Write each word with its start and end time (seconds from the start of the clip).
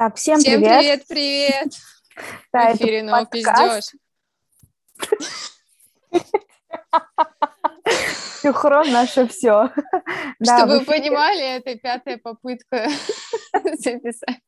Так, 0.00 0.16
всем, 0.16 0.38
Всем 0.38 0.62
привет. 0.62 0.80
привет, 0.80 1.04
привет. 1.08 1.72
Да, 2.54 2.72
В 2.72 2.76
эфире 2.76 3.02
ну 3.02 3.26
пиздеж. 3.26 3.94
Синхрон 8.40 8.90
наше 8.92 9.28
все. 9.28 9.68
Чтобы 10.42 10.78
вы 10.78 10.84
понимали, 10.86 11.56
это 11.56 11.78
пятая 11.78 12.16
попытка 12.16 12.88
записать. 13.52 14.40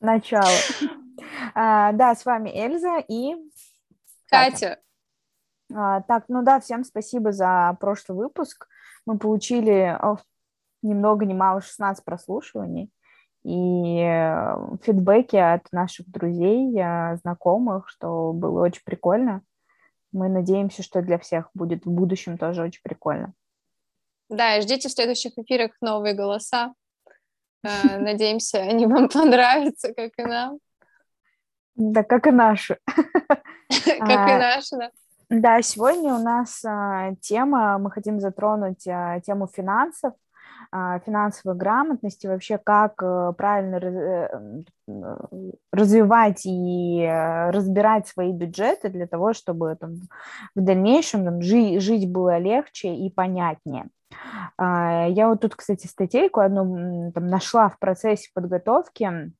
Начало. 0.00 0.44
А, 1.54 1.92
Да, 1.92 2.14
с 2.14 2.26
вами 2.26 2.50
Эльза 2.50 2.98
и... 3.08 3.36
Катя, 4.28 4.82
А, 5.74 6.02
Так, 6.02 6.24
ну 6.28 6.42
да, 6.42 6.60
всем 6.60 6.84
спасибо 6.84 7.32
за 7.32 7.74
прошлый 7.80 8.18
выпуск. 8.18 8.68
Мы 9.06 9.16
получили 9.16 9.96
о, 9.98 10.18
ни 10.82 10.92
много 10.92 11.24
ни 11.24 11.32
мало 11.32 11.62
16 11.62 12.04
прослушиваний 12.04 12.90
и 13.44 14.00
э, 14.00 14.56
фидбэки 14.82 15.36
от 15.36 15.70
наших 15.72 16.08
друзей, 16.10 16.74
э, 16.78 17.16
знакомых, 17.18 17.88
что 17.88 18.32
было 18.32 18.62
очень 18.64 18.82
прикольно. 18.84 19.42
Мы 20.12 20.28
надеемся, 20.28 20.82
что 20.82 21.02
для 21.02 21.18
всех 21.18 21.50
будет 21.54 21.84
в 21.86 21.90
будущем 21.90 22.38
тоже 22.38 22.62
очень 22.62 22.82
прикольно. 22.82 23.32
да, 24.28 24.56
и 24.56 24.62
ждите 24.62 24.88
в 24.88 24.92
следующих 24.92 25.36
эфирах 25.38 25.72
новые 25.80 26.14
голоса. 26.14 26.72
Э, 27.62 27.98
Надеемся, 27.98 28.58
они 28.60 28.86
вам 28.86 29.08
понравятся, 29.12 29.92
как 29.94 30.12
и 30.18 30.22
нам, 30.24 30.58
Да, 31.74 32.02
как 32.02 32.26
и 32.26 32.30
наши. 32.30 32.78
как 32.86 34.28
и 34.28 34.32
А, 34.32 34.38
наши. 34.38 34.76
да. 34.76 34.90
Да, 35.30 35.62
сегодня 35.62 36.14
у 36.14 36.18
нас 36.18 36.62
а, 36.64 37.14
тема, 37.20 37.78
мы 37.78 37.90
хотим 37.90 38.20
затронуть 38.20 38.86
а, 38.86 39.20
тему 39.20 39.46
финансов, 39.48 40.12
финансовой 41.04 41.56
грамотности, 41.56 42.26
вообще 42.26 42.58
как 42.58 43.02
э, 43.02 43.32
правильно 43.36 43.76
э, 43.76 44.64
м, 44.88 45.52
развивать 45.72 46.46
и 46.46 47.00
э, 47.02 47.50
разбирать 47.50 48.06
свои 48.08 48.32
бюджеты 48.32 48.88
для 48.88 49.06
того, 49.06 49.32
чтобы 49.32 49.76
там, 49.80 49.94
в 50.54 50.60
дальнейшем 50.62 51.24
там, 51.24 51.42
жи- 51.42 51.78
жить 51.80 52.10
было 52.10 52.38
легче 52.38 52.94
и 52.94 53.10
понятнее. 53.10 53.86
А, 54.58 55.06
Я 55.08 55.28
вот 55.28 55.40
тут, 55.40 55.56
кстати, 55.56 55.86
статейку 55.86 56.40
одну 56.40 57.12
там 57.12 57.28
нашла 57.28 57.68
в 57.68 57.78
процессе 57.78 58.30
подготовки. 58.34 59.32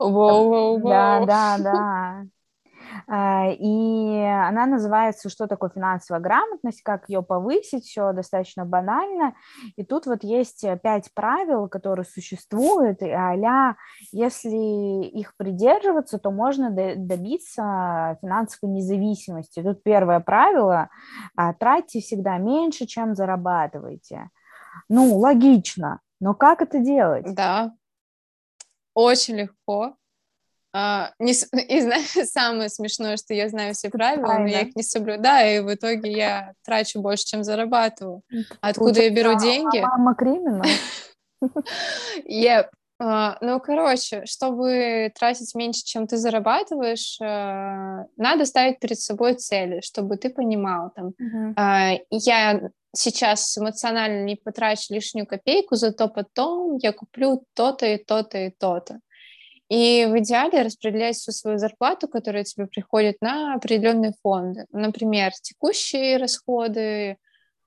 Воу-воу-воу. 0.00 0.88
Да, 0.88 1.20
да, 1.20 1.58
да. 1.58 2.26
А, 3.06 3.48
И 3.50 4.20
она 4.22 4.66
называется 4.66 5.28
«Что 5.28 5.46
такое 5.46 5.70
финансовая 5.70 6.20
грамотность?», 6.20 6.82
как 6.82 7.08
ее 7.08 7.22
повысить, 7.22 7.84
все 7.84 8.12
достаточно 8.12 8.64
банально. 8.64 9.34
И 9.76 9.84
тут 9.84 10.06
вот 10.06 10.24
есть 10.24 10.64
э, 10.64 10.78
пять 10.82 11.12
правил, 11.14 11.68
которые 11.68 12.04
существуют, 12.04 13.02
а 13.02 13.34
если 14.12 14.56
их 15.04 15.36
придерживаться, 15.36 16.18
то 16.18 16.30
можно 16.30 16.70
до- 16.70 16.96
добиться 16.96 18.18
финансовой 18.20 18.74
независимости. 18.74 19.62
Тут 19.62 19.82
первое 19.82 20.20
правило 20.20 20.88
а,– 21.36 21.52
тратьте 21.54 22.00
всегда 22.00 22.38
меньше, 22.38 22.86
чем 22.86 23.14
зарабатываете. 23.14 24.30
Ну, 24.88 25.16
логично, 25.18 26.00
но 26.20 26.34
как 26.34 26.62
это 26.62 26.78
делать? 26.78 27.34
Да, 27.34 27.72
очень 28.94 29.36
легко. 29.36 29.97
А, 30.80 31.10
не 31.18 31.32
И 31.68 31.80
знаешь, 31.80 32.12
самое 32.30 32.68
смешное, 32.68 33.16
что 33.16 33.34
я 33.34 33.48
знаю 33.48 33.74
все 33.74 33.90
правила, 33.90 34.38
но 34.38 34.46
я 34.46 34.60
их 34.60 34.76
не 34.76 34.84
соблюдаю, 34.84 35.56
и 35.56 35.64
в 35.64 35.74
итоге 35.74 36.12
я 36.12 36.52
трачу 36.64 37.00
больше, 37.00 37.24
чем 37.24 37.42
зарабатываю. 37.42 38.22
Откуда 38.60 39.02
я 39.02 39.10
беру 39.10 39.32
Получается, 39.32 39.70
деньги? 39.72 39.78
Мама 39.80 40.14
криминал. 40.14 40.62
Yep. 42.28 42.66
А, 43.00 43.38
Ну, 43.40 43.60
короче, 43.60 44.24
чтобы 44.26 45.12
тратить 45.18 45.54
меньше, 45.54 45.84
чем 45.84 46.08
ты 46.08 46.16
зарабатываешь, 46.16 47.16
э, 47.20 48.06
надо 48.16 48.44
ставить 48.44 48.80
перед 48.80 48.98
собой 48.98 49.34
цели, 49.34 49.80
чтобы 49.82 50.16
ты 50.16 50.30
понимал, 50.30 50.90
там, 50.96 51.12
а, 51.56 51.92
я 52.10 52.60
сейчас 52.92 53.56
эмоционально 53.56 54.24
не 54.24 54.34
потрачу 54.34 54.92
лишнюю 54.94 55.26
копейку, 55.26 55.76
зато 55.76 56.08
потом 56.08 56.76
я 56.78 56.92
куплю 56.92 57.44
то-то 57.54 57.86
и 57.86 57.98
то-то 57.98 58.38
и 58.38 58.50
то-то. 58.50 58.98
И 59.68 60.06
в 60.06 60.18
идеале 60.20 60.62
распределять 60.62 61.16
всю 61.16 61.32
свою 61.32 61.58
зарплату, 61.58 62.08
которая 62.08 62.44
тебе 62.44 62.66
приходит, 62.66 63.20
на 63.20 63.54
определенные 63.54 64.14
фонды. 64.22 64.64
Например, 64.72 65.30
текущие 65.42 66.16
расходы, 66.16 67.18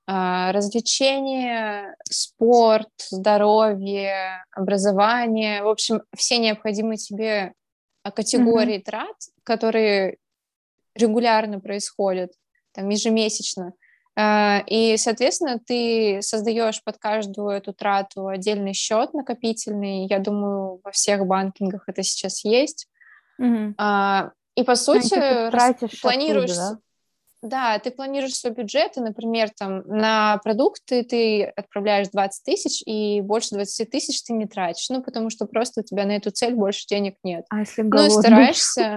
а, 0.06 0.50
развлечения, 0.50 1.94
спорт, 2.10 2.90
здоровье, 3.08 4.44
образование. 4.50 5.62
В 5.62 5.68
общем, 5.68 6.02
все 6.16 6.38
необходимые 6.38 6.96
тебе 6.96 7.54
а, 8.02 8.10
категории 8.10 8.78
трат, 8.78 9.16
которые 9.44 10.16
регулярно 10.96 11.60
происходят, 11.60 12.32
там, 12.72 12.88
ежемесячно. 12.88 13.74
А, 14.14 14.62
И, 14.66 14.96
соответственно, 14.98 15.58
ты 15.58 16.20
создаешь 16.22 16.82
под 16.84 16.98
каждую 16.98 17.48
эту 17.48 17.72
трату 17.72 18.26
отдельный 18.28 18.74
счет 18.74 19.14
накопительный. 19.14 20.06
Я 20.06 20.18
думаю, 20.18 20.80
во 20.84 20.90
всех 20.90 21.26
банкингах 21.26 21.84
это 21.88 22.02
сейчас 22.02 22.44
есть. 22.44 22.88
А, 23.78 24.30
И, 24.54 24.62
по 24.64 24.72
Ну, 24.72 24.76
сути, 24.76 25.08
типа, 25.08 25.50
рас- 25.50 25.76
планируешь... 26.02 26.50
оттуда, 26.50 26.74
с- 26.74 26.78
Да, 27.42 27.78
ты 27.78 27.90
планируешь 27.90 28.34
свой 28.36 28.52
бюджет, 28.52 28.96
и, 28.98 29.00
например, 29.00 29.50
там 29.58 29.82
на 29.86 30.38
продукты 30.44 31.02
ты 31.02 31.44
отправляешь 31.44 32.08
20 32.10 32.44
тысяч, 32.44 32.82
и 32.86 33.20
больше 33.22 33.54
20 33.54 33.90
тысяч 33.90 34.22
ты 34.22 34.34
не 34.34 34.46
тратишь, 34.46 34.88
ну, 34.90 35.02
потому 35.02 35.30
что 35.30 35.46
просто 35.46 35.80
у 35.80 35.84
тебя 35.84 36.04
на 36.04 36.12
эту 36.12 36.30
цель 36.30 36.54
больше 36.54 36.86
денег 36.86 37.16
нет. 37.24 37.46
А 37.48 37.60
если 37.60 37.80
Ну, 37.82 37.88
и 37.88 37.90
голодный? 37.90 38.20
стараешься... 38.20 38.96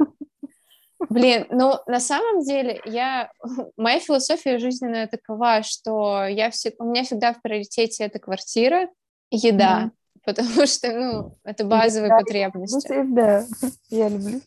Блин, 1.09 1.47
ну, 1.49 1.73
на 1.87 1.99
самом 1.99 2.43
деле, 2.43 2.81
я... 2.85 3.31
Моя 3.77 3.99
философия 3.99 4.57
жизненная 4.59 5.07
такова, 5.07 5.63
что 5.63 6.25
я 6.25 6.49
все... 6.51 6.73
у 6.79 6.85
меня 6.85 7.03
всегда 7.03 7.33
в 7.33 7.41
приоритете 7.41 8.03
это 8.05 8.19
квартира 8.19 8.89
еда, 9.31 9.79
Мгм. 9.79 9.91
потому 10.23 10.49
что, 10.67 10.91
ну, 10.91 11.37
это 11.43 11.65
базовые 11.65 12.09
Да, 12.09 12.17
потребности. 12.19 13.03
Да, 13.05 13.45
я 13.89 14.09
люблю. 14.09 14.41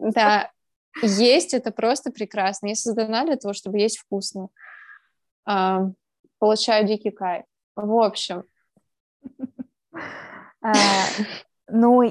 Да, 0.00 0.50
есть 1.02 1.54
это 1.54 1.70
просто 1.70 2.10
прекрасно. 2.12 2.68
Я 2.68 2.74
создана 2.74 3.24
для 3.24 3.36
того, 3.36 3.54
чтобы 3.54 3.78
есть 3.78 3.98
вкусно. 3.98 4.48
А, 5.44 5.88
Получаю 6.38 6.86
дикий 6.86 7.10
кайф. 7.10 7.44
В 7.76 7.98
общем, 8.02 8.44
А, 10.60 10.72
Ну 11.74 12.02
и, 12.02 12.10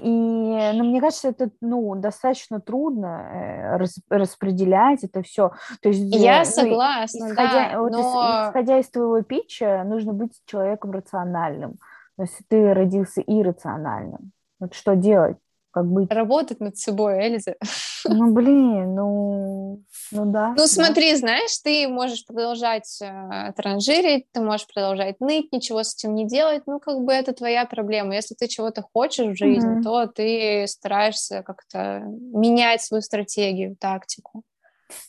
ну, 0.74 0.84
мне 0.84 1.00
кажется, 1.00 1.30
это, 1.30 1.52
ну, 1.62 1.96
достаточно 1.96 2.60
трудно 2.60 3.06
э, 3.32 3.78
рас- 3.78 4.02
распределять 4.10 5.04
это 5.04 5.22
все. 5.22 5.52
То 5.82 5.90
есть, 5.90 6.02
э, 6.14 6.18
я 6.18 6.38
ну, 6.38 6.42
и- 6.42 6.46
согласна, 6.46 7.30
исходя, 7.30 7.70
да, 7.74 7.80
вот 7.80 7.92
из- 7.92 7.98
но 7.98 8.48
исходя 8.50 8.80
из 8.80 8.90
твоего 8.90 9.22
питча, 9.22 9.84
нужно 9.86 10.14
быть 10.14 10.32
человеком 10.46 10.92
рациональным. 10.92 11.76
То 12.18 12.24
есть 12.24 12.40
ты 12.48 12.74
родился 12.74 13.22
иррациональным. 13.22 14.32
Вот 14.60 14.74
что 14.74 14.96
делать? 14.96 15.38
Как 15.72 15.86
быть? 15.86 16.12
работать 16.12 16.60
над 16.60 16.78
собой, 16.78 17.20
Эльза. 17.20 17.56
Ну, 18.08 18.34
блин, 18.34 18.96
ну, 18.96 19.84
ну 20.12 20.26
да. 20.32 20.50
Ну, 20.50 20.56
да. 20.56 20.68
смотри, 20.68 21.16
знаешь, 21.16 21.58
ты 21.64 21.88
можешь 21.88 22.26
продолжать 22.26 23.00
э, 23.02 23.54
транжирить, 23.56 24.26
ты 24.32 24.42
можешь 24.42 24.68
продолжать 24.68 25.20
ныть, 25.20 25.52
ничего 25.52 25.84
с 25.84 25.94
этим 25.96 26.16
не 26.16 26.28
делать, 26.28 26.64
ну, 26.66 26.80
как 26.80 27.00
бы 27.02 27.14
это 27.14 27.34
твоя 27.34 27.66
проблема. 27.66 28.16
Если 28.16 28.36
ты 28.36 28.48
чего-то 28.48 28.84
хочешь 28.94 29.34
в 29.34 29.38
жизни, 29.38 29.70
Мгм. 29.70 29.84
то 29.84 30.08
ты 30.08 30.66
стараешься 30.68 31.44
как-то 31.44 32.02
менять 32.06 32.82
свою 32.82 33.02
стратегию, 33.02 33.76
тактику. 33.80 34.44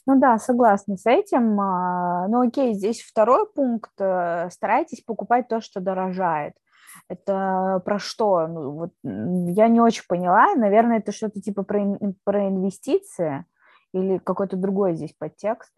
Ну 0.07 0.19
да, 0.21 0.39
согласна 0.39 0.97
с 0.97 1.07
этим. 1.07 1.61
А, 1.61 2.29
Ну 2.29 2.47
окей, 2.47 2.75
здесь 2.75 3.03
второй 3.03 3.47
пункт. 3.53 3.91
э, 3.99 4.49
Старайтесь 4.51 5.01
покупать 5.03 5.49
то, 5.49 5.61
что 5.61 5.81
дорожает. 5.81 6.55
Это 7.09 7.83
про 7.85 7.99
что? 7.99 8.47
Ну, 8.47 8.71
вот, 8.73 8.91
я 9.03 9.69
не 9.69 9.81
очень 9.81 10.05
поняла. 10.09 10.55
Наверное, 10.55 10.99
это 10.99 11.13
что-то 11.13 11.41
типа 11.41 11.63
про, 11.63 11.99
про 12.25 12.49
инвестиции 12.49 13.45
или 13.93 14.19
какой-то 14.19 14.57
другой 14.57 14.95
здесь 14.95 15.15
подтекст. 15.19 15.73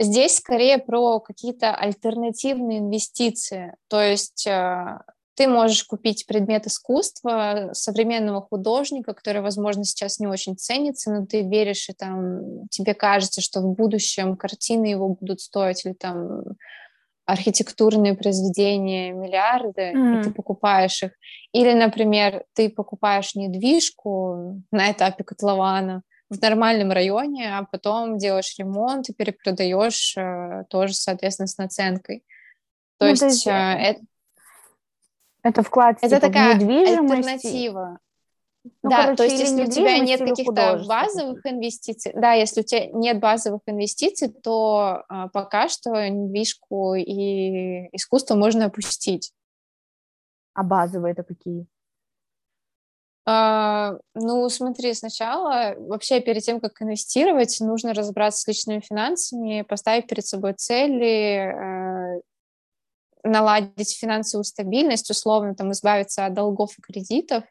Здесь 0.00 0.38
скорее 0.38 0.78
про 0.78 1.20
какие-то 1.20 1.74
альтернативные 1.74 2.78
инвестиции. 2.78 3.76
То 3.88 4.02
есть 4.02 4.46
э, 4.48 4.98
ты 5.34 5.46
можешь 5.46 5.84
купить 5.84 6.26
предмет 6.26 6.66
искусства 6.66 7.70
современного 7.72 8.42
художника, 8.42 9.14
который, 9.14 9.42
возможно, 9.42 9.84
сейчас 9.84 10.18
не 10.18 10.26
очень 10.26 10.56
ценится, 10.56 11.12
но 11.12 11.26
ты 11.26 11.42
веришь, 11.42 11.88
и 11.88 11.92
там 11.92 12.66
тебе 12.68 12.94
кажется, 12.94 13.40
что 13.40 13.60
в 13.60 13.74
будущем 13.74 14.36
картины 14.36 14.86
его 14.86 15.08
будут 15.08 15.40
стоить, 15.40 15.86
или 15.86 15.94
там 15.94 16.42
архитектурные 17.32 18.14
произведения 18.14 19.12
миллиарды, 19.12 19.92
и 19.92 20.22
ты 20.22 20.30
покупаешь 20.30 21.02
их. 21.02 21.12
Или, 21.52 21.72
например, 21.72 22.44
ты 22.54 22.68
покупаешь 22.70 23.34
недвижку 23.34 24.62
на 24.70 24.90
этапе 24.92 25.24
котлована, 25.24 26.02
в 26.30 26.40
нормальном 26.40 26.92
районе, 26.92 27.58
а 27.58 27.64
потом 27.70 28.16
делаешь 28.16 28.54
ремонт 28.58 29.08
и 29.10 29.12
перепродаешь 29.12 30.16
э, 30.16 30.64
тоже, 30.70 30.94
соответственно, 30.94 31.46
с 31.46 31.58
наценкой. 31.58 32.24
То 32.98 33.04
Ну, 33.04 33.10
есть 33.10 33.20
то 33.20 33.26
есть, 33.26 33.46
э, 33.46 33.50
э, 33.50 33.78
это, 33.90 34.00
Это 35.42 35.62
вклад 35.62 35.98
это 36.00 36.08
типа, 36.16 36.18
в 36.20 36.20
такая 36.32 36.54
недвижимость. 36.54 36.88
и- 36.90 37.16
альтернатива. 37.16 37.98
Ну, 38.64 38.90
да, 38.90 39.02
короче, 39.02 39.16
то 39.16 39.24
есть 39.24 39.38
если 39.40 39.64
у 39.64 39.70
тебя 39.70 39.98
нет 39.98 40.20
каких-то 40.20 40.84
базовых 40.86 41.44
инвестиций, 41.44 42.12
да, 42.14 42.32
если 42.34 42.60
у 42.60 42.64
тебя 42.64 42.86
нет 42.86 43.18
базовых 43.18 43.62
инвестиций, 43.66 44.28
то 44.28 45.02
а, 45.08 45.28
пока 45.28 45.68
что 45.68 46.08
недвижку 46.08 46.94
и 46.94 47.88
искусство 47.94 48.36
можно 48.36 48.66
опустить. 48.66 49.32
А 50.54 50.62
базовые 50.62 51.12
это 51.12 51.24
какие? 51.24 51.66
А, 53.24 53.98
ну, 54.14 54.48
смотри, 54.48 54.94
сначала 54.94 55.74
вообще 55.78 56.20
перед 56.20 56.42
тем, 56.42 56.60
как 56.60 56.80
инвестировать, 56.82 57.58
нужно 57.60 57.94
разобраться 57.94 58.40
с 58.40 58.48
личными 58.48 58.80
финансами, 58.80 59.62
поставить 59.62 60.08
перед 60.08 60.26
собой 60.26 60.54
цели, 60.54 62.16
э, 62.16 62.20
наладить 63.22 63.96
финансовую 63.96 64.44
стабильность, 64.44 65.10
условно 65.10 65.54
там 65.54 65.70
избавиться 65.70 66.26
от 66.26 66.34
долгов 66.34 66.76
и 66.78 66.82
кредитов, 66.82 67.44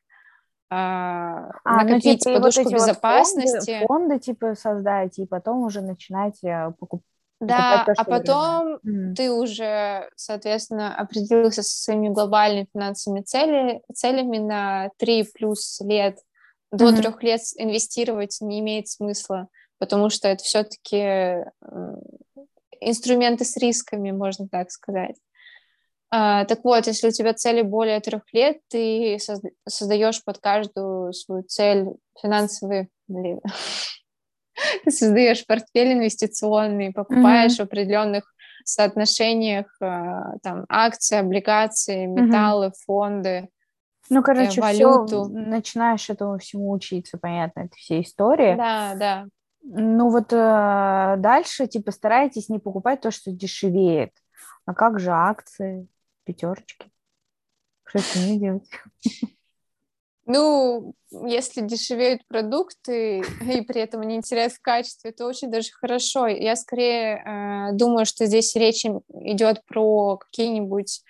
а, 0.74 1.52
а, 1.66 1.84
ну, 1.84 1.90
накопить 1.90 2.26
ну, 2.26 2.32
типа, 2.32 2.40
подушку 2.40 2.64
вот 2.64 2.74
безопасности. 2.74 3.80
Вот 3.82 3.88
фонды, 3.88 3.88
фонды 3.88 4.20
типа 4.20 4.56
создать 4.56 5.20
и 5.20 5.26
потом 5.26 5.64
уже 5.66 5.82
начинать 5.82 6.42
э, 6.46 6.72
покуп... 6.80 7.04
Да, 7.42 7.84
то, 7.86 7.94
а 7.98 8.04
потом 8.06 8.76
mm. 8.76 9.16
ты 9.16 9.32
уже, 9.32 10.10
соответственно, 10.16 10.96
определился 10.96 11.62
со 11.62 11.84
своими 11.84 12.08
глобальными 12.08 12.70
финансовыми 12.72 13.22
цели, 13.22 13.82
целями 13.94 14.38
на 14.38 14.92
3 14.98 15.26
плюс 15.34 15.82
лет. 15.82 16.20
До 16.72 16.88
mm-hmm. 16.88 17.02
трех 17.02 17.22
лет 17.24 17.42
инвестировать 17.58 18.38
не 18.40 18.62
имеет 18.62 18.88
смысла, 18.88 19.50
потому 19.78 20.10
что 20.10 20.30
это 20.30 20.42
все-таки 20.42 21.44
инструменты 22.80 23.44
с 23.44 23.58
рисками, 23.58 24.12
можно 24.12 24.48
так 24.48 24.72
сказать. 24.72 25.18
А, 26.14 26.44
так 26.44 26.60
вот, 26.66 26.88
если 26.88 27.08
у 27.08 27.12
тебя 27.12 27.34
цели 27.34 27.62
более 27.62 28.02
трех 28.02 28.24
лет, 28.34 28.58
ты 28.68 29.18
создаешь 29.68 30.24
под 30.24 30.40
каждую 30.40 31.14
свою 31.14 31.44
цель 31.44 31.88
финансовый, 32.22 32.90
блин, 33.08 33.40
ты 34.84 34.92
создаешь 34.92 35.46
портфель 35.46 35.94
инвестиционный, 35.94 36.92
покупаешь 36.92 37.54
mm-hmm. 37.54 37.64
в 37.64 37.68
определенных 37.68 38.34
соотношениях 38.66 39.68
а, 39.80 40.38
там 40.44 40.66
акции, 40.68 41.18
облигации, 41.18 42.06
металлы, 42.08 42.68
mm-hmm. 42.68 42.86
фонды. 42.86 43.50
Ну, 44.10 44.20
э, 44.20 44.24
короче, 44.24 44.60
валюту. 44.60 45.24
Все, 45.24 45.34
начинаешь 45.34 46.10
этому 46.10 46.38
всему 46.40 46.72
учиться, 46.72 47.18
понятно, 47.18 47.62
это 47.62 47.76
все 47.78 48.02
истории. 48.02 48.56
Да, 48.58 48.96
да. 48.96 49.26
Ну 49.64 50.10
вот 50.10 50.34
э, 50.34 51.16
дальше, 51.20 51.68
типа, 51.68 51.92
старайтесь 51.92 52.50
не 52.50 52.60
покупать 52.60 53.00
то, 53.00 53.12
что 53.12 53.32
дешевеет. 53.32 54.12
А 54.66 54.74
как 54.74 55.00
же 55.00 55.12
акции? 55.12 55.88
Пятерочки. 56.32 56.92
Что 57.86 58.00
с 58.00 58.16
ними 58.16 58.38
делать? 58.38 58.70
Ну, 60.26 60.94
если 61.10 61.62
дешевеют 61.62 62.26
продукты 62.28 63.20
и 63.20 63.62
при 63.62 63.82
этом 63.82 64.02
они 64.02 64.22
теряют 64.22 64.54
в 64.54 64.62
качестве, 64.62 65.12
то 65.12 65.26
очень 65.26 65.52
даже 65.52 65.72
хорошо. 65.72 66.28
Я 66.28 66.56
скорее 66.56 67.18
э, 67.18 67.74
думаю, 67.74 68.06
что 68.06 68.26
здесь 68.26 68.56
речь 68.56 68.86
идет 68.86 69.66
про 69.66 70.18
какие-нибудь 70.18 71.02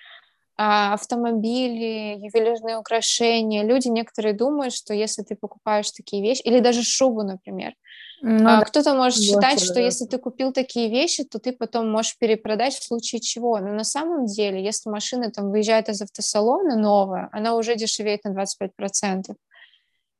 э, 0.57 0.63
автомобили, 0.63 2.17
ювелирные 2.17 2.77
украшения. 2.77 3.63
Люди 3.63 3.89
некоторые 3.89 4.33
думают, 4.33 4.73
что 4.73 4.93
если 4.93 5.21
ты 5.21 5.35
покупаешь 5.35 5.91
такие 5.91 6.23
вещи, 6.23 6.41
или 6.41 6.59
даже 6.59 6.81
шубу, 6.81 7.21
например, 7.21 7.73
ну, 8.21 8.47
а, 8.47 8.59
да. 8.59 8.65
Кто-то 8.65 8.93
может 8.93 9.19
считать, 9.19 9.59
что 9.59 9.75
да. 9.75 9.81
если 9.81 10.05
ты 10.05 10.19
купил 10.19 10.53
такие 10.53 10.89
вещи, 10.89 11.23
то 11.23 11.39
ты 11.39 11.51
потом 11.51 11.89
можешь 11.89 12.17
перепродать 12.17 12.75
в 12.75 12.83
случае 12.83 13.19
чего. 13.19 13.59
Но 13.59 13.69
на 13.73 13.83
самом 13.83 14.25
деле, 14.25 14.63
если 14.63 14.89
машина 14.89 15.31
там 15.31 15.49
выезжает 15.49 15.89
из 15.89 16.01
автосалона 16.01 16.75
новая, 16.75 17.29
она 17.31 17.55
уже 17.55 17.75
дешевеет 17.75 18.23
на 18.23 18.29
25%. 18.29 19.35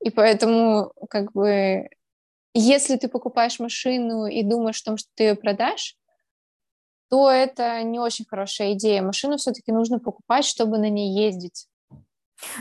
И 0.04 0.10
поэтому, 0.10 0.92
как 1.10 1.32
бы, 1.34 1.90
если 2.56 2.98
ты 2.98 3.08
покупаешь 3.08 3.60
машину 3.60 4.26
и 4.26 4.42
думаешь 4.42 4.82
о 4.82 4.86
том, 4.86 4.98
что 4.98 5.10
ты 5.16 5.24
ее 5.24 5.36
продашь, 5.36 5.96
то 7.10 7.30
это 7.30 7.84
не 7.84 8.00
очень 8.00 8.26
хорошая 8.26 8.74
идея. 8.74 9.04
Машину 9.04 9.38
все-таки 9.38 9.72
нужно 9.72 10.00
покупать, 10.00 10.46
чтобы 10.46 10.80
на 10.80 10.90
ней 10.90 11.14
ездить. 11.24 11.68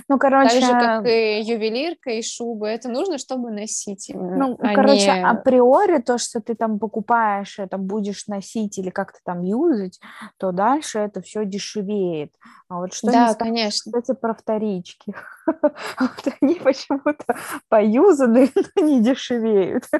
Ну, 0.09 0.19
короче... 0.19 0.61
Так 0.61 0.62
же, 0.62 0.73
как 0.73 1.06
и 1.06 1.41
ювелирка, 1.41 2.11
и 2.11 2.23
шубы. 2.23 2.69
Это 2.69 2.88
нужно, 2.88 3.19
чтобы 3.19 3.50
носить 3.50 4.09
именно. 4.11 4.37
Ну, 4.37 4.59
а 4.61 4.75
короче, 4.75 5.12
не... 5.12 5.27
априори 5.27 5.99
то, 5.99 6.19
что 6.19 6.41
ты 6.41 6.55
там 6.55 6.79
покупаешь, 6.79 7.59
это 7.59 7.79
будешь 7.79 8.27
носить 8.27 8.79
или 8.79 8.91
как-то 8.91 9.19
там 9.25 9.43
юзать, 9.43 10.00
то 10.38 10.53
дальше 10.53 10.99
это 10.99 11.23
все 11.23 11.44
дешевеет. 11.44 12.32
А 12.69 12.79
вот 12.79 12.94
что 12.94 13.11
да, 13.11 13.35
конечно. 13.35 13.93
кстати, 13.93 14.17
про 14.17 14.35
вторички. 14.35 15.15
Вот 16.00 16.35
они 16.41 16.55
почему-то 16.55 17.37
поюзаны, 17.69 18.50
но 18.77 18.82
не 18.82 19.00
дешевеют. 19.00 19.85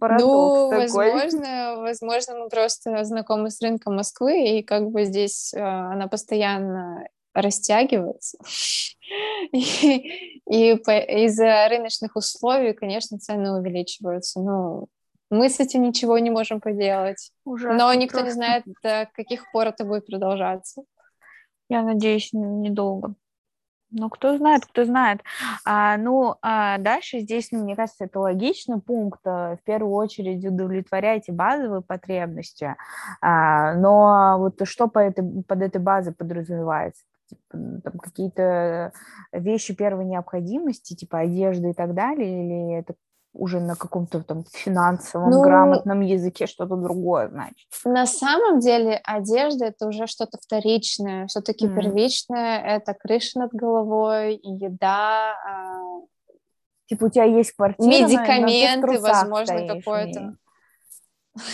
Ну, 0.00 0.68
возможно, 0.70 1.78
возможно, 1.78 2.38
мы 2.38 2.48
просто 2.48 3.02
знакомы 3.02 3.50
с 3.50 3.60
рынком 3.60 3.96
Москвы, 3.96 4.58
и 4.58 4.62
как 4.62 4.90
бы 4.90 5.04
здесь 5.04 5.52
э, 5.52 5.58
она 5.58 6.06
постоянно 6.06 7.04
растягивается. 7.40 8.38
И, 9.52 10.02
и 10.46 10.72
из-за 10.74 11.66
рыночных 11.70 12.14
условий, 12.14 12.74
конечно, 12.74 13.18
цены 13.18 13.52
увеличиваются. 13.52 14.40
Ну, 14.40 14.88
мы 15.30 15.48
с 15.48 15.60
этим 15.60 15.82
ничего 15.82 16.18
не 16.18 16.30
можем 16.30 16.60
поделать. 16.60 17.30
Ужасно 17.44 17.78
Но 17.78 17.94
никто 17.94 18.18
просто. 18.18 18.26
не 18.26 18.32
знает, 18.32 18.64
до 18.82 19.08
каких 19.14 19.50
пор 19.50 19.68
это 19.68 19.84
будет 19.84 20.06
продолжаться. 20.06 20.82
Я 21.68 21.82
надеюсь, 21.82 22.30
недолго. 22.32 23.14
Ну, 23.90 24.10
кто 24.10 24.36
знает, 24.36 24.66
кто 24.66 24.84
знает. 24.84 25.22
А, 25.64 25.96
ну, 25.96 26.34
а 26.42 26.76
дальше 26.78 27.20
здесь, 27.20 27.50
ну, 27.52 27.64
мне 27.64 27.74
кажется, 27.74 28.04
это 28.04 28.20
логичный 28.20 28.80
пункт. 28.80 29.20
Э, 29.24 29.56
в 29.56 29.64
первую 29.64 29.94
очередь 29.94 30.44
удовлетворяйте 30.44 31.32
базовые 31.32 31.80
потребности. 31.80 32.76
А, 33.22 33.74
но 33.74 34.36
вот 34.38 34.60
что 34.68 34.88
по 34.88 34.98
этой, 34.98 35.42
под 35.42 35.62
этой 35.62 35.80
базой 35.80 36.12
подразумевается? 36.12 37.02
Типа, 37.28 37.58
там 37.84 37.98
какие-то 37.98 38.92
вещи 39.32 39.74
первой 39.74 40.04
необходимости, 40.06 40.94
типа 40.94 41.20
одежда 41.20 41.68
и 41.68 41.74
так 41.74 41.94
далее, 41.94 42.44
или 42.44 42.78
это 42.78 42.94
уже 43.32 43.60
на 43.60 43.76
каком-то 43.76 44.22
там 44.22 44.44
финансовом, 44.52 45.30
ну, 45.30 45.42
грамотном 45.42 46.00
языке 46.00 46.46
что-то 46.46 46.76
другое, 46.76 47.28
значит. 47.28 47.68
На 47.84 48.06
самом 48.06 48.58
деле 48.58 49.00
одежда 49.04 49.66
это 49.66 49.86
уже 49.86 50.06
что-то 50.06 50.38
вторичное, 50.40 51.26
все-таки 51.26 51.66
mm. 51.66 51.74
первичное 51.74 52.58
это 52.60 52.94
крыша 52.94 53.40
над 53.40 53.52
головой, 53.52 54.40
еда, 54.42 55.34
а... 55.46 56.00
типа 56.86 57.04
у 57.04 57.10
тебя 57.10 57.24
есть 57.24 57.52
квартира, 57.52 57.86
медикаменты, 57.86 58.98
возможно, 59.00 59.66
какое-то. 59.66 60.36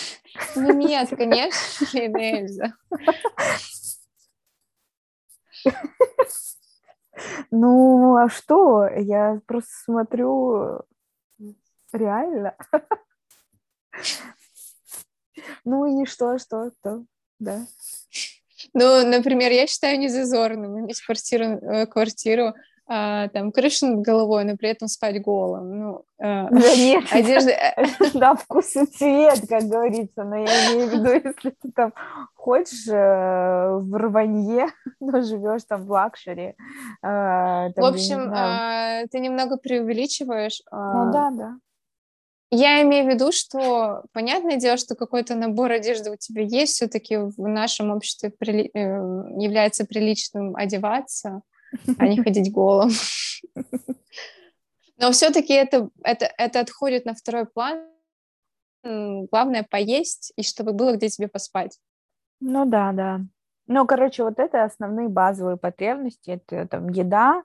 Ну 0.56 0.72
нет, 0.72 1.10
конечно, 1.10 1.87
нельзя. 1.92 2.72
Ну, 7.52 8.16
а 8.16 8.28
что? 8.28 8.88
Я 8.88 9.40
просто 9.47 9.71
смотрю 9.85 10.80
реально. 11.92 12.56
Ну 15.64 16.02
и 16.02 16.06
что, 16.06 16.38
что, 16.38 16.71
что, 16.71 17.04
да. 17.38 17.66
Ну, 18.73 19.06
например, 19.06 19.52
я 19.52 19.66
считаю 19.66 19.99
незазорным 19.99 20.80
иметь 20.80 21.00
квартиру, 21.02 21.44
э, 21.44 21.87
квартиру 21.87 22.54
а, 22.86 23.28
там, 23.28 23.50
крышу 23.50 23.86
над 23.86 24.00
головой, 24.02 24.44
но 24.44 24.56
при 24.56 24.68
этом 24.68 24.88
спать 24.88 25.22
голым. 25.22 25.78
Ну, 25.78 26.04
а, 26.18 26.48
да 26.50 26.76
нет, 26.76 27.04
одежда... 27.12 27.52
Да, 28.14 28.34
вкус 28.34 28.76
и 28.76 28.84
цвет, 28.84 29.40
как 29.48 29.62
говорится, 29.64 30.24
но 30.24 30.36
я 30.36 30.44
имею 30.44 30.88
в 30.88 30.92
виду, 30.92 31.12
если 31.12 31.50
ты 31.50 31.72
там 31.74 31.94
хочешь 32.34 32.86
э, 32.88 32.92
в 32.92 33.96
рванье, 33.96 34.66
но 35.00 35.22
живешь 35.22 35.64
там 35.64 35.86
в 35.86 35.90
luxury. 35.90 36.56
Э, 37.02 37.70
в 37.74 37.84
общем, 37.84 38.32
э, 38.32 39.06
ты 39.10 39.18
немного 39.18 39.56
преувеличиваешь. 39.56 40.62
Ну 40.70 41.10
да, 41.10 41.30
да. 41.30 41.56
Я 42.50 42.82
имею 42.82 43.06
в 43.06 43.08
виду, 43.08 43.32
что 43.32 44.04
понятное 44.12 44.56
дело, 44.56 44.76
что 44.76 44.94
какой-то 44.94 45.34
набор 45.34 45.72
одежды 45.72 46.12
у 46.12 46.16
тебя 46.16 46.42
есть, 46.42 46.74
все-таки 46.74 47.16
в 47.16 47.48
нашем 47.48 47.90
обществе 47.90 48.30
при... 48.30 48.70
является 48.74 49.86
приличным 49.86 50.54
одеваться 50.54 51.40
а 51.99 52.09
не 52.09 52.23
ходить 52.23 52.52
голым. 52.52 52.90
Но 54.97 55.11
все-таки 55.12 55.52
это, 55.52 55.90
это, 56.02 56.33
это 56.38 56.61
отходит 56.61 57.04
на 57.04 57.14
второй 57.14 57.47
план. 57.47 57.87
Главное 58.83 59.66
поесть, 59.69 60.33
и 60.37 60.43
чтобы 60.43 60.73
было 60.73 60.97
где 60.97 61.09
тебе 61.09 61.28
поспать. 61.28 61.78
Ну 62.40 62.64
да, 62.66 62.93
да. 62.93 63.21
Ну, 63.66 63.87
короче, 63.87 64.25
вот 64.25 64.38
это 64.38 64.64
основные 64.64 65.09
базовые 65.09 65.57
потребности. 65.57 66.31
Это 66.31 66.69
там 66.69 66.88
еда, 66.88 67.43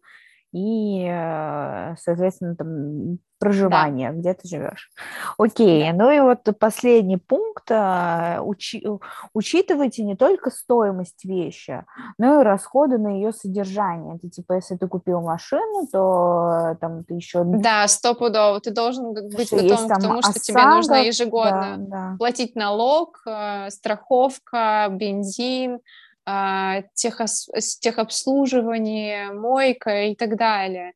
и, 0.51 1.05
э, 1.07 1.95
соответственно, 1.97 2.55
там 2.55 3.19
проживания, 3.39 4.11
да. 4.11 4.17
где 4.17 4.33
ты 4.33 4.47
живешь. 4.47 4.91
Окей, 5.37 5.91
да. 5.91 5.97
ну 5.97 6.11
и 6.11 6.19
вот 6.19 6.39
последний 6.59 7.17
пункт. 7.17 7.71
А, 7.71 8.41
учи, 8.43 8.85
учитывайте 9.33 10.03
не 10.03 10.15
только 10.15 10.49
стоимость 10.49 11.23
вещи, 11.23 11.85
но 12.17 12.41
и 12.41 12.43
расходы 12.43 12.97
на 12.97 13.09
ее 13.09 13.31
содержание. 13.31 14.17
Это 14.17 14.29
типа, 14.29 14.53
если 14.53 14.75
ты 14.75 14.87
купил 14.87 15.21
машину, 15.21 15.87
то 15.91 16.77
там 16.81 17.05
ты 17.05 17.13
еще... 17.13 17.43
Да, 17.45 17.87
стопудово. 17.87 18.59
Ты 18.59 18.71
должен 18.71 19.13
быть 19.13 19.51
готов 19.51 19.85
к 19.85 19.99
тому, 19.99 20.21
что 20.21 20.33
тебе 20.39 20.65
нужно 20.65 20.95
ежегодно 21.05 21.75
да, 21.77 22.11
да. 22.11 22.15
платить 22.17 22.55
налог, 22.55 23.21
э, 23.25 23.69
страховка, 23.69 24.87
бензин, 24.89 25.79
техос, 26.93 27.49
техобслуживание, 27.79 29.31
мойка 29.31 30.05
и 30.05 30.15
так 30.15 30.37
далее. 30.37 30.93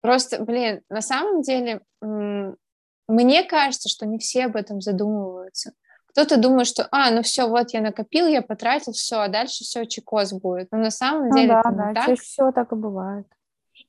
Просто, 0.00 0.42
блин, 0.42 0.82
на 0.88 1.00
самом 1.00 1.42
деле, 1.42 1.80
мне 2.00 3.44
кажется, 3.44 3.88
что 3.88 4.06
не 4.06 4.18
все 4.18 4.46
об 4.46 4.56
этом 4.56 4.80
задумываются. 4.80 5.72
Кто-то 6.06 6.36
думает, 6.36 6.66
что, 6.66 6.88
а, 6.90 7.10
ну 7.10 7.22
все, 7.22 7.48
вот 7.48 7.70
я 7.72 7.80
накопил, 7.80 8.26
я 8.26 8.42
потратил, 8.42 8.92
все, 8.92 9.16
а 9.16 9.28
дальше 9.28 9.64
все 9.64 9.84
чекос 9.84 10.32
будет. 10.32 10.68
Но 10.72 10.78
на 10.78 10.90
самом 10.90 11.28
ну, 11.28 11.36
деле 11.36 11.48
да, 11.48 11.60
это 11.60 11.70
да, 11.70 11.88
не 11.88 11.94
так. 11.94 12.06
чаще 12.06 12.22
всего 12.22 12.52
так 12.52 12.72
и 12.72 12.76
бывает. 12.76 13.26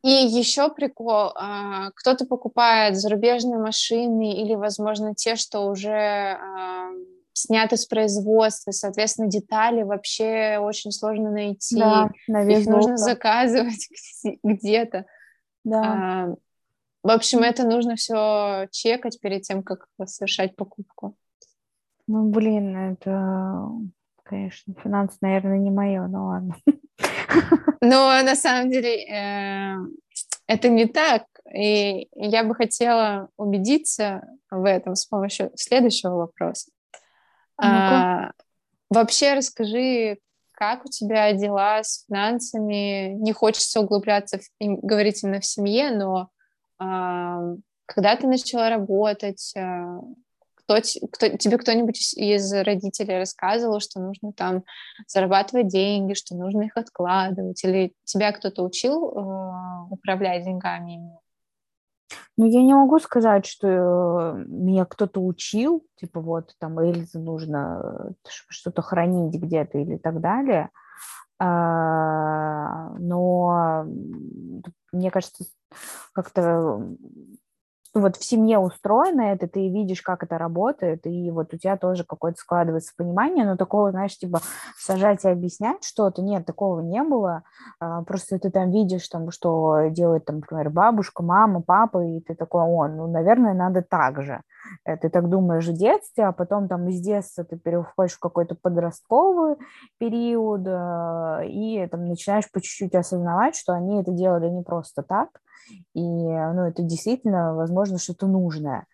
И 0.03 0.09
еще 0.09 0.69
прикол, 0.69 1.31
а, 1.35 1.91
кто-то 1.95 2.25
покупает 2.25 2.97
зарубежные 2.97 3.59
машины 3.59 4.33
или, 4.33 4.55
возможно, 4.55 5.15
те, 5.15 5.35
что 5.35 5.61
уже 5.67 6.37
сняты 7.39 7.77
с 7.77 7.85
производства, 7.85 8.71
соответственно, 8.71 9.27
детали 9.27 9.83
вообще 9.83 10.57
очень 10.59 10.91
сложно 10.91 11.31
найти. 11.31 11.77
Да, 11.77 12.09
Их 12.27 12.67
нужно 12.67 12.97
заказывать 12.97 13.89
где-то. 14.43 15.05
Да. 15.63 15.81
А, 15.81 16.35
в 17.03 17.09
общем, 17.09 17.39
это 17.39 17.65
нужно 17.65 17.95
все 17.95 18.67
чекать 18.71 19.19
перед 19.21 19.43
тем, 19.43 19.63
как 19.63 19.87
совершать 20.05 20.55
покупку. 20.55 21.15
Ну, 22.07 22.29
блин, 22.29 22.75
это, 22.75 23.69
конечно, 24.23 24.73
финансы, 24.83 25.17
наверное, 25.21 25.59
не 25.59 25.71
мое, 25.71 26.07
но 26.07 26.25
ладно. 26.25 26.55
Но 27.81 28.21
на 28.23 28.35
самом 28.35 28.71
деле 28.71 29.05
э, 29.05 29.75
это 30.47 30.69
не 30.69 30.87
так. 30.87 31.25
И 31.53 32.09
я 32.15 32.43
бы 32.43 32.55
хотела 32.55 33.29
убедиться 33.37 34.27
в 34.51 34.65
этом 34.65 34.95
с 34.95 35.05
помощью 35.05 35.51
следующего 35.55 36.15
вопроса. 36.15 36.71
А, 37.61 38.31
вообще 38.89 39.33
расскажи, 39.33 40.19
как 40.51 40.85
у 40.85 40.89
тебя 40.89 41.33
дела 41.33 41.83
с 41.83 42.05
финансами? 42.05 43.13
Не 43.13 43.33
хочется 43.33 43.81
углубляться, 43.81 44.39
в, 44.39 44.43
говорить 44.59 45.23
именно 45.23 45.39
в 45.39 45.45
семье, 45.45 45.91
но 45.91 46.29
а, 46.77 47.39
когда 47.85 48.15
ты 48.15 48.27
начала 48.27 48.69
работать, 48.69 49.53
а, 49.57 49.99
кто, 50.55 50.75
кто, 51.11 51.29
тебе 51.29 51.57
кто-нибудь 51.57 52.13
из 52.15 52.53
родителей 52.53 53.17
рассказывал, 53.17 53.79
что 53.79 53.99
нужно 53.99 54.33
там 54.33 54.63
зарабатывать 55.07 55.67
деньги, 55.67 56.13
что 56.13 56.35
нужно 56.35 56.63
их 56.63 56.77
откладывать, 56.77 57.63
или 57.63 57.93
тебя 58.03 58.31
кто-то 58.31 58.63
учил 58.63 59.09
э, 59.09 59.87
управлять 59.89 60.43
деньгами 60.43 61.18
ну, 62.37 62.45
я 62.45 62.61
не 62.63 62.73
могу 62.73 62.99
сказать, 62.99 63.45
что 63.45 63.67
э, 63.67 64.43
меня 64.47 64.85
кто-то 64.85 65.21
учил, 65.21 65.85
типа 65.95 66.21
вот 66.21 66.55
там 66.59 66.79
Эльзе 66.79 67.19
нужно 67.19 68.15
э, 68.23 68.29
что-то 68.49 68.81
хранить 68.81 69.35
где-то 69.35 69.77
или 69.77 69.97
так 69.97 70.21
далее. 70.21 70.69
А, 71.41 72.89
но 72.99 73.85
мне 74.91 75.11
кажется, 75.11 75.45
как-то 76.13 76.95
ну, 77.99 78.03
вот 78.03 78.15
в 78.15 78.23
семье 78.23 78.59
устроено 78.59 79.21
это, 79.33 79.45
ты 79.47 79.67
видишь, 79.67 80.01
как 80.01 80.23
это 80.23 80.37
работает, 80.37 81.05
и 81.05 81.29
вот 81.31 81.53
у 81.53 81.57
тебя 81.57 81.75
тоже 81.75 82.05
какое-то 82.05 82.37
складывается 82.37 82.93
понимание, 82.95 83.45
но 83.45 83.57
такого, 83.57 83.91
знаешь, 83.91 84.17
типа 84.17 84.39
сажать 84.77 85.25
и 85.25 85.27
объяснять 85.27 85.83
что-то, 85.83 86.21
нет, 86.21 86.45
такого 86.45 86.79
не 86.79 87.03
было, 87.03 87.43
а, 87.81 88.03
просто 88.03 88.39
ты 88.39 88.51
там 88.51 88.71
видишь, 88.71 89.09
там, 89.09 89.31
что 89.31 89.89
делает, 89.89 90.23
там, 90.23 90.37
например, 90.37 90.69
бабушка, 90.69 91.23
мама, 91.23 91.61
папа, 91.61 92.01
и 92.05 92.21
ты 92.21 92.35
такой, 92.35 92.63
о, 92.63 92.87
ну, 92.87 93.07
наверное, 93.07 93.53
надо 93.53 93.81
так 93.81 94.23
же. 94.23 94.41
Э, 94.85 94.95
ты 94.95 95.09
так 95.09 95.27
думаешь 95.27 95.67
в 95.67 95.73
детстве, 95.73 96.25
а 96.25 96.31
потом 96.31 96.69
там 96.69 96.87
из 96.87 97.01
детства 97.01 97.43
ты 97.43 97.57
переходишь 97.57 98.13
в 98.13 98.19
какой-то 98.19 98.55
подростковый 98.55 99.57
период, 99.97 100.61
э, 100.65 101.47
и 101.47 101.85
там 101.91 102.07
начинаешь 102.07 102.49
по 102.49 102.61
чуть-чуть 102.61 102.95
осознавать, 102.95 103.57
что 103.57 103.73
они 103.73 103.99
это 103.99 104.11
делали 104.11 104.47
не 104.47 104.63
просто 104.63 105.03
так, 105.03 105.29
и 105.93 106.01
ну, 106.01 106.67
это 106.67 106.83
действительно, 106.83 107.55
возможно, 107.55 107.97
что-то 107.97 108.27
нужное. 108.27 108.85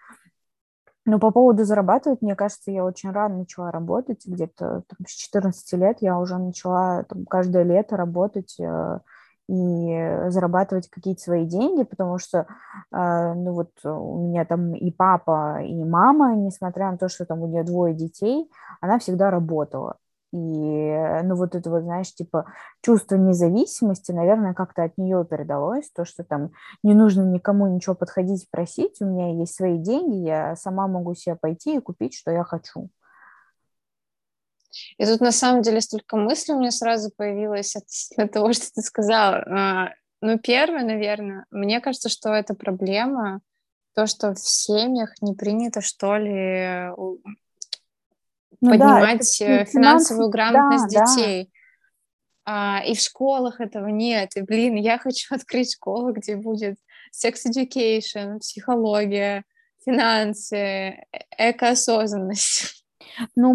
Но 1.05 1.19
по 1.19 1.29
поводу 1.31 1.63
зарабатывать, 1.65 2.21
мне 2.21 2.35
кажется, 2.35 2.71
я 2.71 2.83
очень 2.83 3.11
рано 3.11 3.37
начала 3.39 3.71
работать, 3.71 4.25
где-то 4.25 4.83
там, 4.87 5.07
с 5.07 5.11
14 5.11 5.73
лет 5.73 5.97
я 6.01 6.19
уже 6.19 6.37
начала 6.37 7.03
там, 7.03 7.25
каждое 7.25 7.61
лето 7.61 7.95
работать 7.95 8.59
э, 8.59 8.99
и 9.47 10.29
зарабатывать 10.29 10.89
какие-то 10.89 11.21
свои 11.21 11.45
деньги, 11.45 11.83
потому 11.83 12.17
что, 12.17 12.47
э, 12.91 13.33
ну 13.35 13.53
вот 13.53 13.69
у 13.83 14.17
меня 14.17 14.45
там 14.45 14.73
и 14.73 14.89
папа, 14.89 15.61
и 15.61 15.83
мама, 15.83 16.35
несмотря 16.35 16.89
на 16.89 16.97
то, 16.97 17.07
что 17.07 17.25
там 17.25 17.41
у 17.41 17.47
нее 17.47 17.63
двое 17.63 17.93
детей, 17.93 18.49
она 18.81 18.97
всегда 18.97 19.29
работала. 19.29 19.97
И, 20.35 21.23
ну, 21.23 21.35
вот 21.35 21.55
это 21.55 21.69
вот, 21.69 21.83
знаешь, 21.83 22.13
типа, 22.13 22.45
чувство 22.81 23.15
независимости, 23.15 24.11
наверное, 24.11 24.53
как-то 24.53 24.83
от 24.83 24.97
нее 24.97 25.25
передалось, 25.29 25.89
то, 25.91 26.03
что 26.03 26.25
там 26.25 26.51
не 26.83 26.93
нужно 26.93 27.21
никому 27.21 27.67
ничего 27.67 27.95
подходить, 27.95 28.49
просить, 28.51 29.01
у 29.01 29.05
меня 29.05 29.31
есть 29.39 29.55
свои 29.55 29.77
деньги, 29.77 30.27
я 30.27 30.57
сама 30.57 30.87
могу 30.87 31.15
себе 31.15 31.37
пойти 31.37 31.77
и 31.77 31.79
купить, 31.79 32.15
что 32.15 32.31
я 32.31 32.43
хочу. 32.43 32.89
И 34.97 35.05
тут, 35.05 35.21
на 35.21 35.31
самом 35.31 35.61
деле, 35.61 35.79
столько 35.79 36.17
мыслей 36.17 36.55
у 36.55 36.59
меня 36.59 36.71
сразу 36.71 37.11
появилось 37.15 37.77
от 37.77 38.31
того, 38.33 38.51
что 38.53 38.73
ты 38.73 38.81
сказала. 38.81 39.37
А, 39.37 39.89
ну, 40.19 40.37
первое, 40.37 40.83
наверное, 40.83 41.45
мне 41.49 41.79
кажется, 41.79 42.09
что 42.09 42.33
это 42.33 42.55
проблема, 42.55 43.39
то, 43.93 44.05
что 44.05 44.33
в 44.33 44.39
семьях 44.39 45.13
не 45.21 45.33
принято, 45.33 45.79
что 45.79 46.17
ли, 46.17 46.91
ну, 48.61 48.71
поднимать 48.71 49.37
да, 49.39 49.45
это, 49.45 49.71
финансовую 49.71 50.29
грамотность 50.29 50.93
да, 50.93 51.05
детей. 51.05 51.43
Да. 51.45 51.49
А, 52.47 52.83
и 52.85 52.95
в 52.95 52.99
школах 52.99 53.59
этого 53.59 53.87
нет. 53.87 54.35
И, 54.35 54.41
блин, 54.41 54.75
я 54.75 54.97
хочу 54.97 55.33
открыть 55.35 55.73
школу, 55.73 56.13
где 56.13 56.35
будет 56.35 56.77
секс-education, 57.11 58.39
психология, 58.39 59.43
финансы, 59.83 60.55
э, 60.55 61.03
экоосознанность. 61.37 62.84
Ну, 63.35 63.53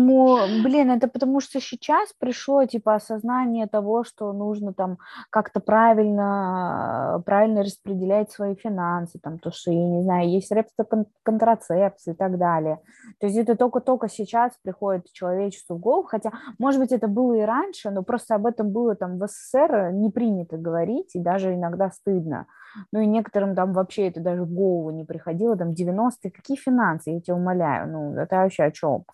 блин, 0.63 0.91
это 0.91 1.09
потому 1.09 1.41
что 1.41 1.61
сейчас 1.61 2.13
пришло, 2.19 2.65
типа, 2.65 2.95
осознание 2.95 3.67
того, 3.67 4.05
что 4.05 4.33
нужно 4.33 4.73
там 4.73 4.99
как-то 5.31 5.61
правильно, 5.61 7.23
правильно 7.27 7.63
распределять 7.63 8.31
свои 8.31 8.55
финансы, 8.55 9.19
там, 9.19 9.39
то, 9.39 9.51
что, 9.51 9.71
я 9.71 9.89
не 9.89 10.03
знаю, 10.03 10.31
есть 10.31 10.49
средства 10.49 10.87
контрацепции 11.23 12.13
и 12.13 12.17
так 12.17 12.39
далее. 12.39 12.81
То 13.19 13.27
есть 13.27 13.39
это 13.39 13.57
только-только 13.57 14.09
сейчас 14.09 14.53
приходит 14.63 15.13
человечеству 15.13 15.77
в 15.77 15.81
голову, 15.81 16.05
хотя, 16.05 16.33
может 16.59 16.81
быть, 16.81 16.93
это 16.93 17.09
было 17.09 17.35
и 17.35 17.43
раньше, 17.43 17.91
но 17.91 18.03
просто 18.03 18.35
об 18.35 18.47
этом 18.47 18.71
было 18.71 18.95
там 18.95 19.19
в 19.19 19.27
СССР 19.27 19.91
не 19.93 20.11
принято 20.11 20.57
говорить, 20.57 21.15
и 21.15 21.21
даже 21.21 21.55
иногда 21.55 21.91
стыдно. 21.91 22.47
Ну 22.93 23.01
и 23.01 23.07
некоторым 23.07 23.55
там 23.55 23.73
вообще 23.73 24.09
это 24.09 24.21
даже 24.21 24.45
в 24.45 24.53
голову 24.53 24.91
не 24.91 25.05
приходило, 25.05 25.57
там 25.57 25.71
90-е, 25.71 26.31
какие 26.31 26.57
финансы, 26.57 27.11
я 27.11 27.21
тебя 27.21 27.35
умоляю, 27.37 27.91
ну 27.91 28.15
это 28.15 28.37
вообще 28.37 28.65
о 28.65 28.71
чем? 28.71 29.05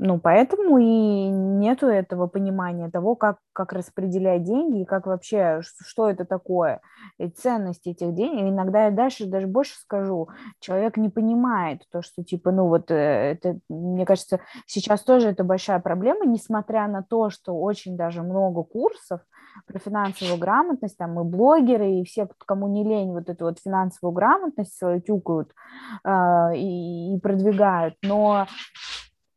Ну, 0.00 0.20
поэтому 0.20 0.78
и 0.78 1.28
нету 1.28 1.88
этого 1.88 2.28
понимания 2.28 2.88
того, 2.88 3.16
как, 3.16 3.38
как 3.52 3.72
распределять 3.72 4.44
деньги 4.44 4.82
и 4.82 4.84
как 4.84 5.06
вообще, 5.06 5.60
что 5.62 6.08
это 6.08 6.24
такое, 6.24 6.80
и 7.18 7.28
ценность 7.28 7.84
этих 7.88 8.14
денег. 8.14 8.48
Иногда 8.48 8.84
я 8.84 8.90
дальше 8.92 9.26
даже 9.26 9.48
больше 9.48 9.76
скажу, 9.76 10.28
человек 10.60 10.98
не 10.98 11.08
понимает 11.08 11.82
то, 11.90 12.00
что 12.00 12.22
типа, 12.22 12.52
ну 12.52 12.68
вот, 12.68 12.92
э, 12.92 12.94
это, 12.94 13.58
мне 13.68 14.06
кажется, 14.06 14.38
сейчас 14.66 15.02
тоже 15.02 15.30
это 15.30 15.42
большая 15.42 15.80
проблема, 15.80 16.26
несмотря 16.26 16.86
на 16.86 17.02
то, 17.02 17.28
что 17.28 17.58
очень 17.58 17.96
даже 17.96 18.22
много 18.22 18.62
курсов 18.62 19.20
про 19.66 19.80
финансовую 19.80 20.38
грамотность, 20.38 20.96
там 20.96 21.18
и 21.18 21.24
блогеры, 21.24 21.94
и 21.94 22.04
все, 22.04 22.28
кому 22.46 22.68
не 22.68 22.84
лень, 22.84 23.10
вот 23.12 23.28
эту 23.28 23.46
вот 23.46 23.58
финансовую 23.58 24.12
грамотность 24.12 24.78
свою 24.78 25.00
тюкают 25.00 25.52
э, 26.04 26.56
и, 26.56 27.16
и 27.16 27.18
продвигают, 27.18 27.96
но 28.04 28.46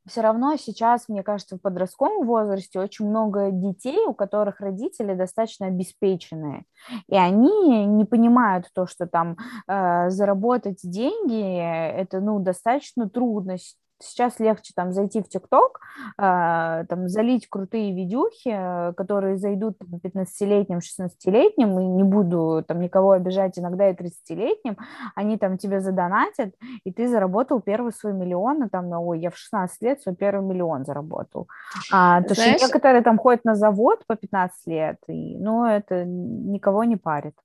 все 0.07 0.21
равно 0.21 0.55
сейчас, 0.57 1.07
мне 1.09 1.23
кажется, 1.23 1.57
в 1.57 1.61
подростковом 1.61 2.25
возрасте 2.25 2.79
очень 2.79 3.07
много 3.07 3.51
детей, 3.51 4.05
у 4.07 4.13
которых 4.13 4.59
родители 4.59 5.13
достаточно 5.13 5.67
обеспеченные, 5.67 6.65
и 7.07 7.15
они 7.15 7.85
не 7.85 8.05
понимают 8.05 8.67
то, 8.73 8.87
что 8.87 9.07
там 9.07 9.37
э, 9.67 10.09
заработать 10.09 10.79
деньги 10.83 11.59
это 12.01 12.19
ну 12.19 12.39
достаточно 12.39 13.09
трудно 13.09 13.57
сейчас 14.01 14.39
легче 14.39 14.73
там 14.75 14.91
зайти 14.91 15.21
в 15.21 15.29
ТикТок, 15.29 15.79
э, 16.17 16.85
там 16.87 17.07
залить 17.07 17.47
крутые 17.47 17.93
видюхи, 17.93 18.93
которые 18.95 19.37
зайдут 19.37 19.77
15-летним, 19.81 20.79
16-летним, 20.79 21.79
и 21.79 21.85
не 21.85 22.03
буду 22.03 22.63
там 22.67 22.79
никого 22.79 23.11
обижать, 23.11 23.57
иногда 23.57 23.89
и 23.89 23.93
30-летним, 23.93 24.77
они 25.15 25.37
там 25.37 25.57
тебе 25.57 25.79
задонатят, 25.79 26.53
и 26.83 26.91
ты 26.91 27.07
заработал 27.07 27.61
первый 27.61 27.91
свой 27.91 28.13
миллион, 28.13 28.63
и 28.63 28.69
там, 28.69 28.89
ну, 28.89 29.05
ой, 29.05 29.19
я 29.19 29.29
в 29.29 29.37
16 29.37 29.81
лет 29.81 30.01
свой 30.01 30.15
первый 30.15 30.45
миллион 30.45 30.85
заработал. 30.85 31.47
А, 31.91 32.21
то, 32.21 32.33
Знаешь... 32.33 32.57
что 32.57 32.67
некоторые 32.67 33.01
там 33.01 33.17
ходят 33.17 33.45
на 33.45 33.55
завод 33.55 34.03
по 34.07 34.15
15 34.15 34.67
лет, 34.67 34.97
и, 35.07 35.37
ну, 35.37 35.65
это 35.65 36.05
никого 36.05 36.83
не 36.83 36.97
парит. 36.97 37.35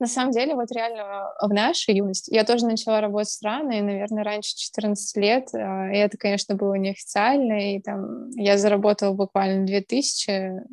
На 0.00 0.06
самом 0.06 0.32
деле, 0.32 0.54
вот 0.54 0.72
реально 0.72 1.32
в 1.40 1.52
нашей 1.52 1.94
юности, 1.96 2.34
я 2.34 2.44
тоже 2.44 2.66
начала 2.66 3.00
работать 3.00 3.38
рано, 3.42 3.72
и, 3.72 3.80
наверное, 3.80 4.24
раньше 4.24 4.56
14 4.56 5.16
лет, 5.16 5.48
а, 5.54 5.88
и 5.92 5.96
это, 5.96 6.16
конечно, 6.18 6.56
было 6.56 6.74
неофициально, 6.74 7.74
и 7.74 7.80
там 7.80 8.30
я 8.30 8.58
заработала 8.58 9.12
буквально 9.12 9.64
2000, 9.64 10.64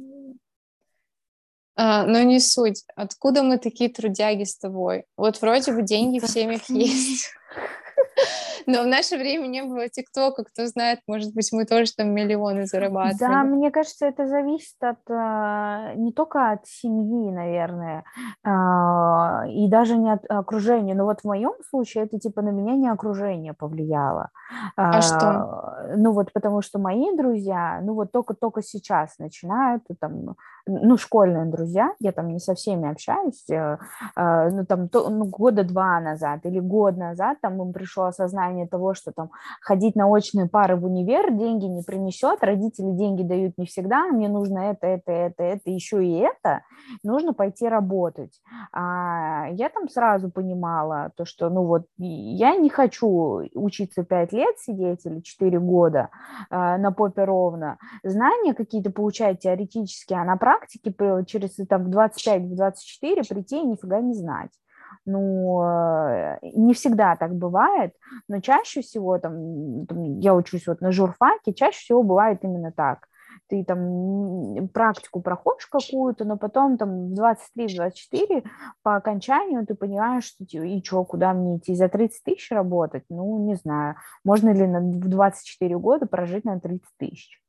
а, 1.76 2.06
но 2.06 2.22
не 2.22 2.40
суть. 2.40 2.84
Откуда 2.96 3.44
мы 3.44 3.58
такие 3.58 3.90
трудяги 3.90 4.44
с 4.44 4.58
тобой? 4.58 5.06
Вот 5.18 5.42
вроде 5.42 5.72
бы 5.72 5.84
деньги 5.84 6.20
в 6.20 6.28
семьях 6.28 6.64
есть. 6.70 7.32
Но 8.68 8.84
в 8.84 8.88
наше 8.88 9.18
время 9.18 9.48
не 9.48 9.64
было 9.64 9.90
ТикТока, 9.90 10.44
кто 10.44 10.68
знает, 10.68 11.00
может 11.08 11.34
быть, 11.34 11.50
мы 11.52 11.66
тоже 11.66 11.92
там 11.96 12.10
миллионы 12.14 12.66
зарабатывали. 12.66 13.18
Да, 13.20 13.44
мне 13.44 13.72
кажется, 13.72 14.06
это 14.06 14.28
зависит 14.28 14.76
от 14.82 15.00
а, 15.10 15.94
не 15.96 16.12
только 16.12 16.52
от 16.52 16.66
семьи, 16.66 17.32
наверное, 17.32 18.04
а, 18.44 19.46
и 19.48 19.68
даже 19.68 19.98
не 19.98 20.12
от 20.12 20.24
окружения. 20.30 20.96
Но 20.96 21.06
вот 21.06 21.22
в 21.22 21.26
моем 21.26 21.54
случае 21.70 22.06
это 22.06 22.20
типа 22.20 22.42
на 22.42 22.50
меня 22.50 22.76
не 22.76 22.88
окружение 22.88 23.54
повлияло. 23.54 24.30
А, 24.76 24.98
а 24.98 25.02
что? 25.02 25.96
Ну 25.98 26.12
вот 26.12 26.34
потому 26.34 26.62
что 26.62 26.80
мои 26.80 27.16
друзья, 27.16 27.80
ну 27.84 27.94
вот 27.94 28.12
только-только 28.12 28.62
сейчас 28.62 29.18
начинают 29.20 29.84
там 30.00 30.36
ну, 30.66 30.98
школьные 30.98 31.46
друзья, 31.46 31.94
я 32.00 32.12
там 32.12 32.30
не 32.30 32.40
со 32.40 32.54
всеми 32.56 32.90
общаюсь, 32.90 33.50
э, 33.50 33.78
э, 34.16 34.50
ну, 34.50 34.66
там, 34.66 34.90
то, 34.90 35.10
ну, 35.10 35.26
года 35.26 35.64
два 35.64 36.00
назад 36.00 36.46
или 36.46 36.60
год 36.60 36.98
назад 36.98 37.38
там 37.42 37.62
им 37.62 37.74
пришло 37.74 38.06
осознание 38.06 38.68
того, 38.68 38.94
что 38.94 39.12
там 39.12 39.32
ходить 39.62 39.96
на 39.96 40.08
очные 40.08 40.48
пары 40.48 40.76
в 40.76 40.86
универ 40.86 41.32
деньги 41.32 41.66
не 41.66 41.84
принесет, 41.84 42.44
родители 42.44 42.92
деньги 42.92 43.24
дают 43.24 43.58
не 43.58 43.66
всегда, 43.66 44.08
мне 44.08 44.30
нужно 44.30 44.72
это, 44.72 44.88
это, 44.88 45.12
это, 45.12 45.44
это, 45.44 45.70
еще 45.70 46.06
и 46.06 46.20
это, 46.20 46.62
нужно 47.04 47.34
пойти 47.34 47.68
работать. 47.68 48.42
А 48.74 49.48
я 49.52 49.70
там 49.70 49.90
сразу 49.90 50.30
понимала 50.30 51.12
то, 51.16 51.26
что, 51.26 51.50
ну, 51.50 51.66
вот, 51.66 51.86
я 51.98 52.56
не 52.56 52.70
хочу 52.70 53.44
учиться 53.54 54.04
пять 54.04 54.34
лет 54.34 54.58
сидеть 54.60 55.06
или 55.06 55.22
четыре 55.22 55.60
года 55.60 56.10
э, 56.50 56.78
на 56.78 56.92
попе 56.92 57.24
ровно, 57.24 57.78
знания 58.04 58.54
какие-то 58.54 58.92
получать 58.92 59.40
теоретические, 59.40 60.20
а 60.20 60.26
на 60.26 60.38
практике 60.38 60.51
практике 60.52 60.94
через 61.26 61.56
там, 61.68 61.86
в 61.86 61.96
25-24 61.96 63.28
прийти 63.28 63.58
и 63.58 63.66
нифига 63.66 64.02
не 64.02 64.14
знать. 64.14 64.52
Ну, 65.06 65.62
э, 65.64 66.40
не 66.42 66.74
всегда 66.74 67.16
так 67.16 67.34
бывает, 67.34 67.94
но 68.28 68.42
чаще 68.42 68.82
всего, 68.82 69.18
там, 69.20 69.86
там 69.88 70.20
я 70.20 70.36
учусь 70.36 70.68
вот 70.68 70.82
на 70.82 70.92
журфаке, 70.92 71.54
чаще 71.54 71.80
всего 71.80 72.04
бывает 72.04 72.44
именно 72.44 72.72
так. 72.72 73.08
Ты 73.48 73.64
там 73.66 74.68
практику 74.74 75.22
проходишь 75.22 75.68
какую-то, 75.68 76.26
но 76.26 76.38
потом 76.38 76.78
там 76.78 77.14
в 77.14 77.20
23-24 77.58 78.44
по 78.84 78.96
окончанию 78.96 79.66
ты 79.66 79.76
понимаешь, 79.76 80.26
что 80.26 80.44
и 80.44 80.84
что, 80.84 81.04
куда 81.06 81.34
мне 81.34 81.58
идти, 81.58 81.74
за 81.76 81.88
30 81.88 82.24
тысяч 82.24 82.52
работать? 82.52 83.04
Ну, 83.10 83.46
не 83.46 83.56
знаю, 83.56 83.96
можно 84.24 84.50
ли 84.50 84.66
в 84.66 85.08
24 85.08 85.78
года 85.78 86.06
прожить 86.06 86.46
на 86.46 86.60
30 86.60 86.84
тысяч. 86.98 87.41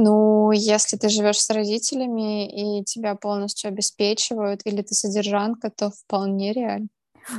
Ну, 0.00 0.52
если 0.52 0.96
ты 0.96 1.08
живешь 1.08 1.38
с 1.40 1.50
родителями 1.50 2.80
и 2.80 2.84
тебя 2.84 3.16
полностью 3.16 3.68
обеспечивают, 3.68 4.60
или 4.64 4.82
ты 4.82 4.94
содержанка, 4.94 5.70
то 5.70 5.90
вполне 5.90 6.52
реально. 6.52 6.88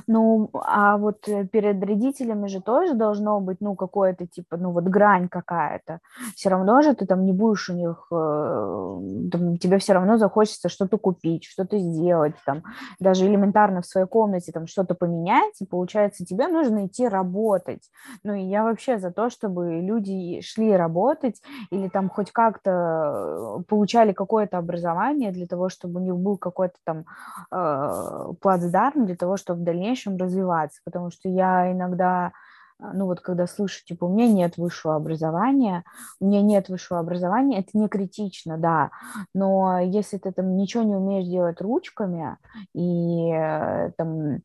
Ну, 0.07 0.49
а 0.53 0.97
вот 0.97 1.27
э, 1.27 1.45
перед 1.45 1.83
родителями 1.83 2.47
же 2.47 2.61
тоже 2.61 2.93
должно 2.93 3.39
быть, 3.39 3.57
ну, 3.61 3.75
какое-то, 3.75 4.27
типа, 4.27 4.57
ну, 4.57 4.71
вот 4.71 4.85
грань 4.85 5.29
какая-то. 5.29 5.99
Все 6.35 6.49
равно 6.49 6.81
же 6.81 6.93
ты 6.93 7.05
там 7.05 7.25
не 7.25 7.33
будешь 7.33 7.69
у 7.69 7.73
них, 7.73 8.07
э, 8.11 9.29
там, 9.31 9.57
тебе 9.57 9.77
все 9.77 9.93
равно 9.93 10.17
захочется 10.17 10.69
что-то 10.69 10.97
купить, 10.97 11.45
что-то 11.45 11.77
сделать, 11.77 12.35
там, 12.45 12.63
даже 12.99 13.25
элементарно 13.25 13.81
в 13.81 13.85
своей 13.85 14.07
комнате 14.07 14.51
там 14.51 14.67
что-то 14.67 14.95
поменять, 14.95 15.61
и 15.61 15.65
получается, 15.65 16.25
тебе 16.25 16.47
нужно 16.47 16.85
идти 16.85 17.07
работать. 17.07 17.83
Ну, 18.23 18.33
и 18.33 18.43
я 18.43 18.63
вообще 18.63 18.99
за 18.99 19.11
то, 19.11 19.29
чтобы 19.29 19.81
люди 19.81 20.41
шли 20.41 20.75
работать 20.75 21.41
или 21.71 21.89
там 21.89 22.09
хоть 22.09 22.31
как-то 22.31 23.63
получали 23.67 24.13
какое-то 24.13 24.57
образование 24.57 25.31
для 25.31 25.47
того, 25.47 25.69
чтобы 25.69 25.99
у 25.99 26.03
них 26.03 26.15
был 26.15 26.37
какой-то 26.37 26.75
там 26.83 27.05
э, 27.51 28.33
плацдарм 28.41 29.05
для 29.05 29.15
того, 29.15 29.37
чтобы 29.37 29.61
дальнейшем 29.79 30.17
развиваться, 30.17 30.81
потому 30.83 31.09
что 31.09 31.29
я 31.29 31.71
иногда, 31.71 32.31
а, 32.79 32.93
ну 32.93 33.05
вот 33.05 33.21
когда 33.21 33.47
слышу, 33.47 33.83
типа, 33.85 34.05
у 34.05 34.13
меня 34.13 34.27
нет 34.31 34.57
высшего 34.57 34.95
образования, 34.95 35.83
у 36.19 36.25
меня 36.25 36.41
нет 36.41 36.69
высшего 36.69 36.99
образования, 36.99 37.59
это 37.59 37.69
не 37.73 37.87
критично, 37.87 38.57
да, 38.57 38.91
но 39.33 39.79
если 39.79 40.17
ты 40.17 40.31
там 40.31 40.55
ничего 40.55 40.83
не 40.83 40.95
умеешь 40.95 41.27
делать 41.27 41.61
ручками 41.61 42.37
и 42.73 43.31
э, 43.31 43.91
там 43.97 44.39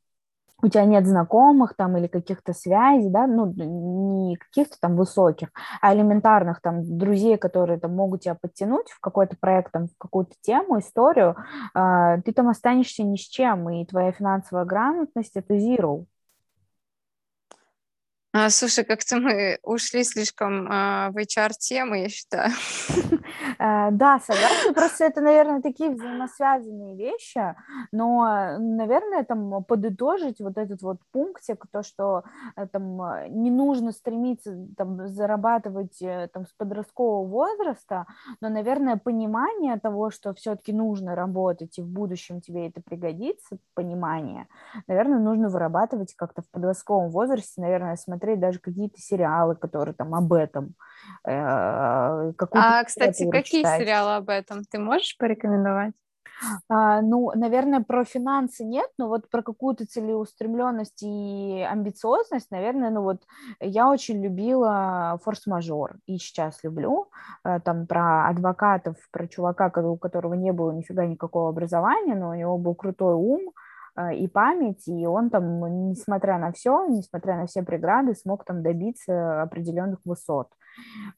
у 0.64 0.68
тебя 0.68 0.86
нет 0.86 1.06
знакомых 1.06 1.74
там 1.76 1.98
или 1.98 2.06
каких-то 2.06 2.54
связей, 2.54 3.10
да, 3.10 3.26
ну, 3.26 3.52
не 3.52 4.36
каких-то 4.36 4.76
там 4.80 4.96
высоких, 4.96 5.50
а 5.82 5.94
элементарных 5.94 6.62
там 6.62 6.98
друзей, 6.98 7.36
которые 7.36 7.78
там 7.78 7.94
могут 7.94 8.22
тебя 8.22 8.34
подтянуть 8.34 8.88
в 8.88 8.98
какой-то 8.98 9.36
проект, 9.38 9.72
там, 9.72 9.88
в 9.88 9.98
какую-то 9.98 10.32
тему, 10.40 10.78
историю, 10.78 11.36
э, 11.74 12.22
ты 12.24 12.32
там 12.32 12.48
останешься 12.48 13.02
ни 13.02 13.16
с 13.16 13.28
чем, 13.28 13.68
и 13.68 13.84
твоя 13.84 14.12
финансовая 14.12 14.64
грамотность– 14.64 15.32
это 15.36 15.54
zero. 15.54 16.06
А, 18.36 18.50
слушай, 18.50 18.84
как-то 18.84 19.18
мы 19.18 19.58
ушли 19.62 20.02
слишком 20.02 20.66
а, 20.68 21.10
в 21.12 21.18
HR-темы, 21.18 22.00
я 22.00 22.08
считаю. 22.08 22.50
Э, 23.58 23.90
да, 23.92 24.18
согласна. 24.20 24.72
Просто 24.74 25.04
это, 25.04 25.20
наверное, 25.20 25.62
такие 25.62 25.90
взаимосвязанные 25.90 26.96
вещи, 26.96 27.54
но, 27.92 28.56
наверное, 28.58 29.24
там 29.24 29.62
подытожить 29.64 30.40
вот 30.40 30.58
этот 30.58 30.82
вот 30.82 30.98
пунктик, 31.12 31.64
то, 31.70 31.82
что 31.82 32.24
э, 32.56 32.66
там 32.66 33.00
не 33.28 33.50
нужно 33.50 33.92
стремиться 33.92 34.56
там 34.76 35.06
зарабатывать 35.08 36.02
э, 36.02 36.28
там 36.32 36.46
с 36.46 36.52
подросткового 36.56 37.26
возраста, 37.26 38.06
но, 38.40 38.48
наверное, 38.48 38.96
понимание 38.96 39.78
того, 39.78 40.10
что 40.10 40.34
все-таки 40.34 40.72
нужно 40.72 41.14
работать 41.14 41.78
и 41.78 41.82
в 41.82 41.88
будущем 41.88 42.40
тебе 42.40 42.68
это 42.68 42.80
пригодится, 42.80 43.58
понимание, 43.74 44.48
наверное, 44.88 45.18
нужно 45.18 45.48
вырабатывать 45.48 46.14
как-то 46.16 46.42
в 46.42 46.50
подростковом 46.50 47.10
возрасте, 47.10 47.60
наверное, 47.60 47.96
смотреть 47.96 48.23
смотреть 48.24 48.40
даже 48.40 48.58
какие-то 48.58 48.98
сериалы, 48.98 49.54
которые 49.54 49.94
там 49.94 50.14
об 50.14 50.32
этом. 50.32 50.74
Э, 51.26 52.32
а, 52.52 52.84
кстати, 52.84 53.30
какие 53.30 53.62
читать. 53.62 53.80
сериалы 53.80 54.16
об 54.16 54.28
этом? 54.28 54.62
Ты 54.64 54.78
можешь 54.78 55.16
порекомендовать? 55.18 55.92
А, 56.68 57.00
ну, 57.00 57.30
наверное, 57.34 57.80
про 57.80 58.04
финансы 58.04 58.64
нет, 58.64 58.90
но 58.98 59.08
вот 59.08 59.30
про 59.30 59.42
какую-то 59.42 59.86
целеустремленность 59.86 61.02
и 61.02 61.64
амбициозность, 61.70 62.50
наверное, 62.50 62.90
ну 62.90 63.02
вот 63.02 63.22
я 63.60 63.88
очень 63.88 64.22
любила 64.22 65.18
форс-мажор 65.22 65.96
и 66.06 66.18
сейчас 66.18 66.64
люблю. 66.64 67.08
Э, 67.44 67.60
там 67.60 67.86
про 67.86 68.28
адвокатов, 68.28 68.96
про 69.12 69.28
чувака, 69.28 69.70
у 69.76 69.96
которого 69.96 70.34
не 70.34 70.52
было 70.52 70.72
нифига 70.72 71.06
никакого 71.06 71.50
образования, 71.50 72.14
но 72.14 72.30
у 72.30 72.34
него 72.34 72.58
был 72.58 72.74
крутой 72.74 73.14
ум, 73.14 73.52
и 74.12 74.26
память, 74.28 74.88
и 74.88 75.06
он 75.06 75.30
там, 75.30 75.90
несмотря 75.90 76.38
на 76.38 76.52
все, 76.52 76.86
несмотря 76.86 77.36
на 77.36 77.46
все 77.46 77.62
преграды, 77.62 78.14
смог 78.14 78.44
там 78.44 78.62
добиться 78.62 79.42
определенных 79.42 80.00
высот. 80.04 80.48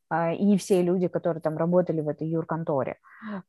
А, 0.09 0.33
и 0.33 0.57
все 0.57 0.83
люди, 0.83 1.09
которые 1.09 1.41
там 1.41 1.57
работали 1.57 2.01
в 2.01 2.09
этой 2.09 2.29
юрконторе. 2.29 2.99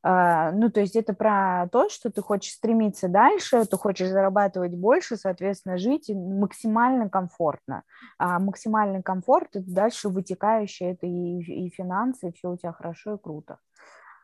А, 0.03 0.51
ну, 0.51 0.71
то 0.71 0.79
есть 0.79 0.95
это 0.95 1.13
про 1.13 1.67
то, 1.71 1.89
что 1.89 2.09
ты 2.09 2.21
хочешь 2.21 2.53
стремиться 2.53 3.07
дальше, 3.07 3.65
ты 3.65 3.77
хочешь 3.77 4.09
зарабатывать 4.09 4.73
больше, 4.73 5.17
соответственно, 5.17 5.77
жить 5.77 6.09
максимально 6.09 7.09
комфортно. 7.09 7.83
А 8.17 8.39
максимальный 8.39 9.03
комфорт– 9.03 9.49
это 9.55 9.69
дальше 9.71 10.09
вытекающее, 10.09 10.93
это 10.93 11.05
и, 11.05 11.39
и 11.41 11.69
финансы, 11.69 12.29
и 12.29 12.31
все 12.31 12.51
у 12.51 12.57
тебя 12.57 12.71
хорошо 12.71 13.15
и 13.15 13.17
круто. 13.17 13.59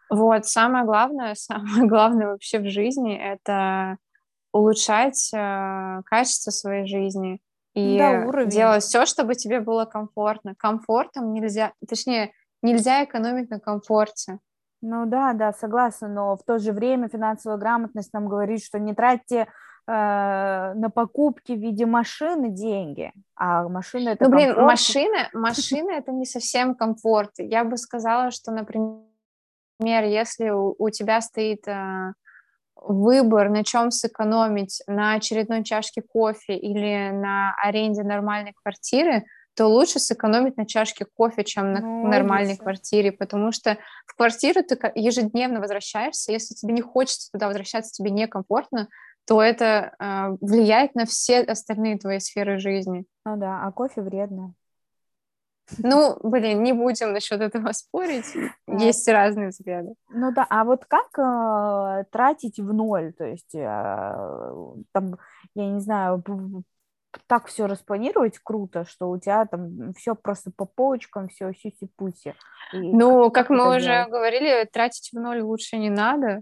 Вот, 0.09 0.45
самое 0.45 0.85
главное, 0.85 1.35
самое 1.35 1.87
главное 1.87 2.27
вообще 2.27 2.59
в 2.59 2.69
жизни– 2.69 3.15
это 3.21 3.97
улучшать 4.53 5.31
э, 5.33 6.01
качество 6.05 6.51
своей 6.51 6.85
жизни 6.85 7.41
и 7.73 7.97
да, 7.97 8.45
делать 8.45 8.83
все, 8.83 9.05
чтобы 9.05 9.35
тебе 9.35 9.59
было 9.59 9.85
комфортно. 9.85 10.53
Комфортом 10.55 11.33
нельзя, 11.33 11.73
точнее, 11.87 12.31
нельзя 12.61 13.03
экономить 13.03 13.49
на 13.49 13.59
комфорте. 13.59 14.39
Ну 14.81 15.05
да, 15.05 15.33
да, 15.33 15.53
согласна, 15.53 16.07
но 16.07 16.35
в 16.37 16.43
то 16.43 16.59
же 16.59 16.71
время 16.71 17.09
финансовая 17.09 17.57
грамотность 17.57 18.13
нам 18.13 18.27
говорит, 18.27 18.63
что 18.63 18.79
не 18.79 18.93
тратьте 18.93 19.47
на 19.85 20.89
покупки 20.93 21.51
в 21.51 21.59
виде 21.59 21.85
машины 21.85 22.49
деньги, 22.49 23.11
а 23.35 23.67
машина 23.67 24.09
это 24.09 24.25
Ну, 24.25 24.29
блин, 24.31 24.47
комфорт. 24.49 24.67
машина, 24.67 25.29
машина 25.33 25.91
это 25.91 26.11
не 26.13 26.25
совсем 26.25 26.75
комфорт. 26.75 27.31
Я 27.37 27.65
бы 27.65 27.75
сказала, 27.77 28.31
что, 28.31 28.51
например, 28.51 29.03
если 29.81 30.51
у, 30.51 30.73
у 30.77 30.89
тебя 30.89 31.19
стоит 31.19 31.67
э, 31.67 32.13
выбор, 32.87 33.49
на 33.49 33.63
чем 33.63 33.91
сэкономить, 33.91 34.81
на 34.87 35.13
очередной 35.13 35.63
чашке 35.63 36.01
кофе 36.01 36.55
или 36.57 37.11
на 37.11 37.55
аренде 37.61 38.03
нормальной 38.03 38.53
квартиры, 38.53 39.23
то 39.55 39.67
лучше 39.67 39.99
сэкономить 39.99 40.57
на 40.57 40.65
чашке 40.65 41.05
кофе, 41.05 41.43
чем 41.43 41.73
на 41.73 41.79
Ну, 41.81 42.07
нормальной 42.07 42.47
логично. 42.49 42.63
квартире, 42.63 43.11
потому 43.11 43.51
что 43.51 43.77
в 44.07 44.15
квартиру 44.15 44.63
ты 44.63 44.77
ежедневно 44.95 45.59
возвращаешься, 45.59 46.31
если 46.31 46.55
тебе 46.55 46.73
не 46.73 46.81
хочется 46.81 47.31
туда 47.31 47.47
возвращаться, 47.47 47.91
тебе 47.91 48.09
некомфортно, 48.09 48.87
то 49.25 49.41
это 49.41 49.93
э, 49.99 50.37
влияет 50.41 50.95
на 50.95 51.05
все 51.05 51.41
остальные 51.41 51.97
твои 51.99 52.19
сферы 52.19 52.57
жизни. 52.59 53.05
Ну 53.25 53.37
да, 53.37 53.61
а 53.63 53.71
кофе 53.71 54.01
вредно. 54.01 54.53
Ну, 55.77 56.17
блин, 56.23 56.61
не 56.63 56.73
будем 56.73 57.13
насчет 57.13 57.41
этого 57.41 57.71
спорить, 57.73 58.35
есть 58.67 59.07
разные 59.07 59.49
взгляды. 59.49 59.93
Ну 60.09 60.31
да, 60.33 60.45
а 60.49 60.63
вот 60.63 60.85
как 60.85 61.17
э, 61.17 62.05
тратить 62.11 62.59
в 62.59 62.73
ноль? 62.73 63.13
То 63.13 63.25
есть 63.25 63.55
э, 63.55 63.59
там, 64.91 65.17
я 65.55 65.69
не 65.69 65.79
знаю, 65.79 66.23
так 67.27 67.47
все 67.47 67.67
распланировать 67.67 68.39
круто, 68.39 68.85
что 68.85 69.09
у 69.09 69.19
тебя 69.19 69.45
там 69.45 69.93
все 69.93 70.15
просто 70.15 70.51
по 70.55 70.65
полочкам, 70.65 71.29
все 71.29 71.51
сюси-пуси. 71.53 72.35
Ну, 72.73 73.31
как 73.31 73.45
это 73.45 73.53
мы 73.53 73.75
уже 73.75 73.87
делать? 73.87 74.09
говорили, 74.09 74.69
тратить 74.71 75.11
в 75.13 75.19
ноль 75.19 75.41
лучше 75.41 75.77
не 75.77 75.89
надо. 75.89 76.41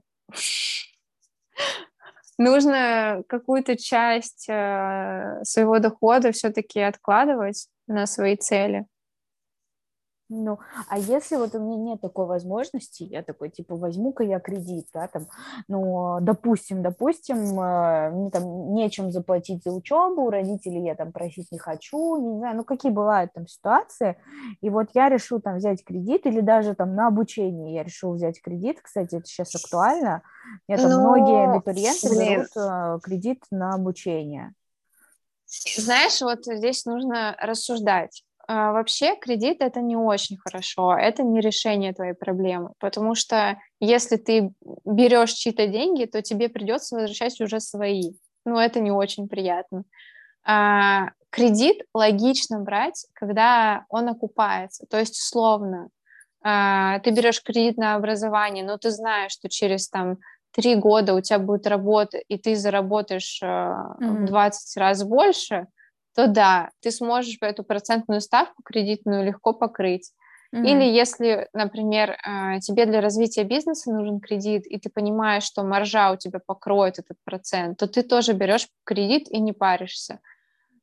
Нужно 2.38 3.24
какую-то 3.28 3.78
часть 3.78 4.48
э, 4.50 5.42
своего 5.44 5.78
дохода 5.80 6.32
все-таки 6.32 6.80
откладывать 6.80 7.68
на 7.88 8.08
свои 8.08 8.36
цели. 8.36 8.88
Ну, 10.34 10.60
а 10.88 10.98
если 10.98 11.36
вот 11.36 11.54
у 11.56 11.60
меня 11.60 11.76
нет 11.76 12.02
такой 12.02 12.26
возможности, 12.26 13.04
я 13.04 13.22
такой, 13.22 13.50
типа, 13.50 13.76
возьму-ка 13.76 14.24
я 14.24 14.40
кредит, 14.40 14.88
да, 14.94 15.10
там, 15.10 15.28
ну, 15.68 16.20
допустим, 16.22 16.82
допустим, 16.82 17.60
э, 17.60 18.12
мне 18.12 18.30
там 18.32 18.74
нечем 18.74 19.12
заплатить 19.12 19.62
за 19.62 19.74
учебу, 19.74 20.30
родителей 20.30 20.86
я 20.86 20.96
там 20.96 21.12
просить 21.12 21.52
не 21.52 21.60
хочу, 21.60 22.16
не 22.16 22.38
знаю, 22.38 22.56
ну, 22.56 22.64
какие 22.64 22.94
бывают 22.94 23.34
там 23.34 23.46
ситуации, 23.46 24.16
и 24.62 24.70
вот 24.70 24.88
я 24.94 25.10
решу 25.10 25.42
там 25.42 25.58
взять 25.58 25.84
кредит, 25.84 26.26
или 26.26 26.40
даже 26.40 26.76
там 26.76 26.96
на 26.96 27.08
обучение 27.08 27.76
я 27.76 27.84
решила 27.84 28.14
взять 28.14 28.42
кредит, 28.42 28.80
кстати, 28.82 29.16
это 29.16 29.26
сейчас 29.26 29.54
актуально, 29.54 30.22
там 30.66 30.90
Ну, 30.90 31.02
многие 31.02 31.52
абитуриенты 31.52 32.08
блин. 32.10 32.34
берут 32.36 32.56
э, 32.56 33.00
кредит 33.04 33.44
на 33.52 33.74
обучение. 33.74 34.54
Знаешь, 35.46 36.22
вот 36.22 36.46
здесь 36.46 36.86
нужно 36.86 37.36
рассуждать. 37.42 38.24
А, 38.54 38.74
Вообще 38.74 39.16
кредит 39.16 39.62
это 39.62 39.80
не 39.80 39.96
очень 39.96 40.38
хорошо, 40.38 40.94
это 40.98 41.24
не 41.24 41.40
решение 41.40 41.94
твоей 41.94 42.14
проблемы, 42.14 42.72
потому 42.80 43.16
что 43.16 43.58
если 43.80 44.18
ты 44.18 44.52
берешь 44.84 45.32
чьи-то 45.32 45.68
деньги, 45.68 46.04
то 46.04 46.22
тебе 46.22 46.50
придется 46.50 46.98
возвращать 46.98 47.40
уже 47.40 47.62
свои. 47.62 48.12
Ну, 48.46 48.60
это 48.60 48.82
не 48.82 48.92
очень 48.92 49.30
приятно. 49.30 49.84
А, 50.44 51.12
Кредит 51.30 51.84
логично 51.94 52.60
брать, 52.60 53.06
когда 53.14 53.86
он 53.88 54.10
окупается. 54.10 54.86
То 54.90 55.00
есть, 55.00 55.18
условно, 55.18 55.88
а, 56.44 57.00
ты 57.00 57.12
берешь 57.12 57.42
кредит 57.42 57.78
на 57.78 57.96
образование, 57.96 58.66
но 58.66 58.78
ты 58.78 58.92
знаешь, 58.92 59.32
что 59.32 59.48
через 59.48 59.88
там 59.88 60.18
три 60.54 60.76
года 60.76 61.14
у 61.14 61.22
тебя 61.22 61.40
будет 61.40 61.68
работа, 61.68 62.18
и 62.18 62.38
ты 62.38 62.58
заработаешь 62.58 63.40
а, 63.42 63.96
в 63.98 64.02
Мгм. 64.02 64.26
20 64.26 64.76
раз 64.76 65.06
больше, 65.06 65.68
то 66.16 66.28
да, 66.28 66.70
ты 66.82 66.92
сможешь 66.92 67.38
эту 67.42 67.64
процентную 67.64 68.22
ставку 68.22 68.64
кредитную 68.64 69.26
легко 69.26 69.54
покрыть. 69.54 70.12
Или 70.54 70.84
если, 70.84 71.48
например, 71.54 72.18
а, 72.24 72.60
тебе 72.60 72.86
для 72.86 73.00
развития 73.00 73.44
бизнеса 73.44 73.90
нужен 73.92 74.20
кредит, 74.20 74.68
и 74.68 74.78
ты 74.78 74.90
понимаешь, 74.90 75.44
что 75.44 75.64
маржа 75.64 76.12
у 76.12 76.18
тебя 76.18 76.40
покроет 76.46 77.00
этот 77.00 77.18
процент, 77.24 77.78
то 77.78 77.88
ты 77.88 78.04
тоже 78.04 78.34
берешь 78.34 78.68
кредит 78.84 79.30
и 79.30 79.40
не 79.40 79.54
паришься. 79.54 80.20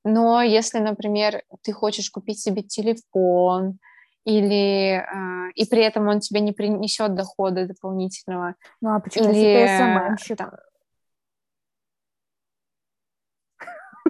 Но 0.05 0.41
если, 0.41 0.79
например, 0.79 1.43
ты 1.63 1.73
хочешь 1.73 2.11
купить 2.11 2.41
себе 2.41 2.63
телефон, 2.63 3.79
или 4.25 4.95
а, 4.95 5.49
и 5.55 5.65
при 5.67 5.83
этом 5.83 6.09
он 6.09 6.21
тебе 6.21 6.41
не 6.41 6.53
принесет 6.53 7.15
дохода 7.15 7.67
дополнительного, 7.67 8.55
Ну, 8.81 8.95
а 8.95 9.01
почему, 9.01 9.29
если 9.29 9.47
или 9.47 9.67
ты 9.67 9.69
СММщик? 9.69 10.39
там, 10.39 10.51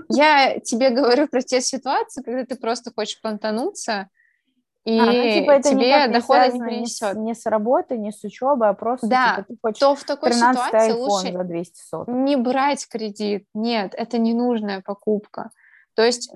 Я 0.09 0.59
тебе 0.61 0.91
говорю 0.91 1.29
про 1.29 1.43
те 1.43 1.61
ситуации, 1.61 2.23
когда 2.23 2.45
ты 2.45 2.57
просто 2.57 2.93
хочешь 2.95 3.21
понтануться, 3.21 4.09
и 4.85 4.99
А, 4.99 5.05
ну, 5.05 5.23
типа, 5.23 5.51
это 5.51 5.69
тебе 5.71 6.07
не 6.07 6.09
дохода 6.09 6.45
не 6.47 6.51
связано 6.51 6.65
ни 6.65 6.85
с, 6.87 6.99
принесет. 6.99 7.17
ни 7.17 7.33
с 7.35 7.47
работы, 7.47 7.99
ни 7.99 8.11
с 8.11 8.25
учебой, 8.25 8.71
а 8.71 8.73
просто 8.73 9.07
Да, 9.07 9.35
типа, 9.37 9.49
ты 9.49 9.59
хочешь 9.61 9.81
То 9.81 9.95
в 9.95 10.05
такой 10.05 10.31
13 10.31 10.65
ситуации 10.67 10.93
лучше 10.93 11.33
за 11.33 11.45
200 11.45 11.81
соток. 11.81 12.15
не 12.15 12.37
брать 12.37 12.89
кредит. 12.89 13.45
Нет, 13.53 13.93
это 13.95 14.17
ненужная 14.19 14.81
покупка. 14.81 15.51
То 15.95 16.05
есть 16.05 16.33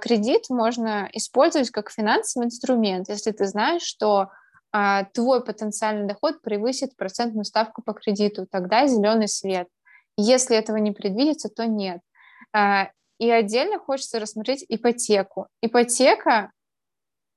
кредит 0.00 0.44
можно 0.48 1.10
использовать 1.12 1.70
как 1.70 1.90
финансовый 1.90 2.44
инструмент, 2.44 3.08
если 3.08 3.32
ты 3.32 3.44
знаешь, 3.46 3.82
что 3.82 4.30
а, 4.72 5.04
твой 5.12 5.44
потенциальный 5.44 6.06
доход 6.06 6.42
превысит 6.42 6.96
процентную 6.96 7.44
ставку 7.44 7.82
по 7.82 7.92
кредиту, 7.92 8.46
тогда 8.46 8.86
зеленый 8.86 9.28
свет. 9.28 9.68
Если 10.16 10.56
этого 10.56 10.76
не 10.76 10.92
предвидится, 10.92 11.48
то 11.48 11.66
нет. 11.66 12.00
А, 12.52 12.88
и 13.20 13.30
отдельно 13.30 13.78
хочется 13.78 14.18
рассмотреть 14.18 14.64
ипотеку. 14.66 15.46
Ипотека 15.60 16.50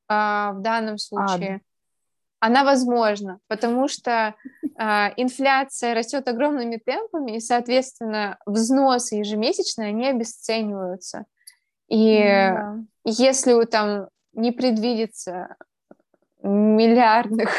а, 0.08 0.54
в 0.54 0.62
данном 0.62 0.98
случае, 0.98 1.60
она 2.40 2.64
возможна, 2.64 3.40
потому 3.48 3.90
что 3.90 4.34
а, 4.78 5.12
инфляция 5.18 5.94
растет 5.94 6.26
огромными 6.30 6.78
темпами, 6.78 7.36
и, 7.36 7.42
соответственно, 7.42 8.38
взносы 8.46 9.16
ежемесячные, 9.16 9.90
они 9.90 10.08
обесцениваются. 10.08 11.26
И 11.90 12.18
Ну 12.18 12.56
да. 12.56 12.78
если 13.04 13.66
там 13.66 14.08
не 14.32 14.54
предвидится 14.54 15.58
миллиардных 16.42 17.50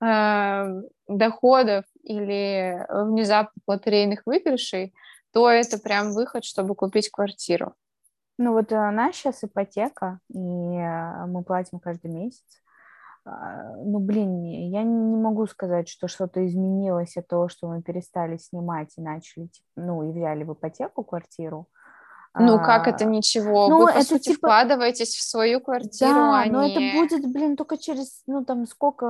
а, 0.00 0.68
доходов 1.08 1.84
или 2.04 2.86
внезапных 2.88 3.62
лотерейных 3.66 4.22
выигрышей, 4.24 4.94
то 5.36 5.50
это 5.50 5.76
прям 5.76 6.12
выход, 6.12 6.44
чтобы 6.44 6.74
купить 6.74 7.10
квартиру. 7.10 7.74
Ну 8.38 8.52
вот 8.52 8.72
у 8.72 8.76
нас 8.76 9.14
сейчас 9.16 9.44
ипотека, 9.44 10.18
и 10.30 10.38
э, 10.38 11.26
мы 11.26 11.44
платим 11.44 11.78
каждый 11.78 12.10
месяц. 12.10 12.62
А, 13.26 13.74
Ну, 13.84 13.98
блин, 13.98 14.42
я 14.44 14.82
не 14.82 15.16
могу 15.16 15.46
сказать, 15.46 15.90
что 15.90 16.08
что-то 16.08 16.46
изменилось 16.46 17.18
от 17.18 17.28
того, 17.28 17.48
что 17.48 17.68
мы 17.68 17.82
перестали 17.82 18.38
снимать 18.38 18.96
и 18.96 19.02
начали, 19.02 19.50
ну, 19.76 20.08
и 20.08 20.12
взяли 20.12 20.42
в 20.42 20.54
ипотеку 20.54 21.04
квартиру. 21.04 21.68
Ну, 22.38 22.58
как 22.58 22.86
это 22.86 23.04
А, 23.04 23.08
ничего? 23.08 23.68
ну, 23.68 23.78
Вы, 23.78 23.86
по 23.86 23.90
это 23.98 24.02
сути, 24.04 24.22
типа- 24.30 24.36
вкладываетесь 24.48 25.14
в 25.14 25.22
свою 25.22 25.60
квартиру, 25.60 26.12
Да, 26.14 26.42
а 26.42 26.46
но 26.46 26.66
это 26.66 26.80
не- 26.80 26.92
будет, 26.92 27.32
блин, 27.32 27.56
только 27.56 27.76
через, 27.78 28.22
ну, 28.26 28.44
там, 28.44 28.66
сколько 28.66 29.06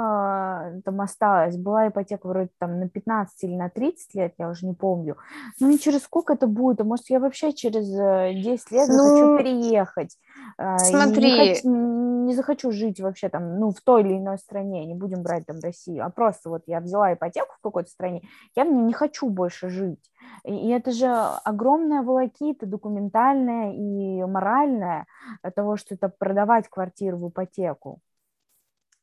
э, 0.77 0.81
там 0.85 1.01
осталось? 1.01 1.57
Была 1.57 1.89
ипотека 1.89 2.27
вроде 2.29 2.51
там 2.59 2.79
на 2.81 2.89
15 2.89 3.43
или 3.45 3.55
на 3.57 3.69
30 3.69 4.15
лет, 4.15 4.35
я 4.39 4.49
уже 4.49 4.67
не 4.67 4.75
помню. 4.75 5.17
Ну, 5.61 5.71
и 5.71 5.79
через 5.79 6.03
сколько 6.05 6.35
это 6.35 6.47
будет? 6.47 6.81
А 6.81 6.85
может, 6.85 7.11
я 7.11 7.19
вообще 7.21 7.53
через 7.53 7.89
э, 7.91 8.33
10 8.35 8.71
лет 8.71 8.87
захочу 8.87 9.27
Ну, 9.27 9.39
переехать. 9.39 10.17
И 10.59 10.79
смотри. 10.79 11.33
Не, 11.33 11.55
хоч- 11.55 11.65
не 11.65 12.35
захочу 12.35 12.73
жить 12.73 13.01
вообще 13.01 13.29
там, 13.29 13.59
ну, 13.59 13.71
в 13.71 13.81
той 13.81 14.03
или 14.03 14.19
иной 14.19 14.39
стране, 14.39 14.85
не 14.85 14.95
будем 14.95 15.23
брать 15.23 15.47
там 15.47 15.59
Россию, 15.61 16.05
а 16.05 16.11
просто 16.11 16.49
вот 16.49 16.63
я 16.67 16.81
взяла 16.81 17.15
ипотеку 17.15 17.55
в 17.59 17.63
какой-то 17.63 17.91
стране, 17.91 18.23
я 18.55 18.65
в 18.65 18.69
ней 18.69 18.83
не 18.83 18.93
хочу 18.93 19.29
больше 19.29 19.69
жить. 19.69 20.11
И, 20.45 20.55
и 20.55 20.71
это 20.71 20.91
же 20.91 21.07
огромная 21.45 22.03
волокита 22.03 22.67
документальная 22.67 23.73
и 23.73 24.25
моральная 24.25 25.07
от 25.43 25.55
того, 25.55 25.77
что 25.77 25.95
это 25.95 26.09
продавать 26.09 26.69
квартиру 26.69 27.19
в 27.19 27.29
ипотеку. 27.29 28.01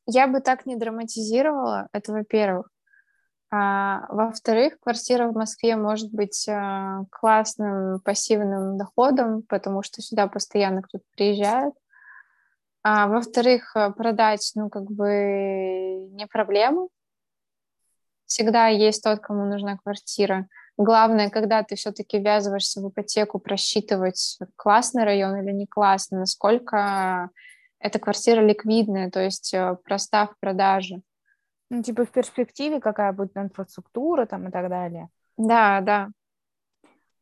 Я 0.06 0.26
бы 0.26 0.40
так 0.40 0.66
не 0.66 0.76
драматизировала, 0.76 1.88
это 1.92 2.12
во-первых. 2.12 2.68
А, 3.56 4.06
во-вторых, 4.08 4.80
квартира 4.80 5.28
в 5.28 5.34
Москве 5.34 5.76
может 5.76 6.10
быть 6.10 6.48
а, 6.48 7.04
классным 7.12 8.00
пассивным 8.00 8.76
доходом, 8.76 9.42
потому 9.42 9.84
что 9.84 10.02
сюда 10.02 10.26
постоянно 10.26 10.82
кто-то 10.82 11.04
приезжает. 11.14 11.72
А, 12.82 13.06
во-вторых, 13.06 13.76
а, 13.76 13.90
продать, 13.90 14.50
ну, 14.56 14.70
как 14.70 14.90
бы 14.90 16.08
не 16.10 16.26
проблема. 16.26 16.88
Всегда 18.26 18.66
есть 18.66 19.04
тот, 19.04 19.20
кому 19.20 19.44
нужна 19.44 19.76
квартира. 19.76 20.48
Главное, 20.76 21.30
когда 21.30 21.62
ты 21.62 21.76
все-таки 21.76 22.18
ввязываешься 22.18 22.80
в 22.80 22.88
ипотеку, 22.88 23.38
просчитывать 23.38 24.36
классный 24.56 25.04
район 25.04 25.36
или 25.36 25.52
не 25.52 25.68
классный, 25.68 26.18
насколько 26.18 27.30
эта 27.78 28.00
квартира 28.00 28.40
ликвидная, 28.40 29.12
то 29.12 29.20
есть 29.20 29.54
э, 29.54 29.76
проста 29.84 30.26
в 30.26 30.36
продаже. 30.40 31.02
Ну, 31.74 31.82
типа 31.82 32.04
в 32.04 32.10
перспективе 32.10 32.80
какая 32.80 33.12
будет 33.12 33.36
инфраструктура 33.36 34.26
там 34.26 34.46
и 34.46 34.52
так 34.52 34.68
далее. 34.68 35.08
Да, 35.36 35.80
да. 35.80 36.10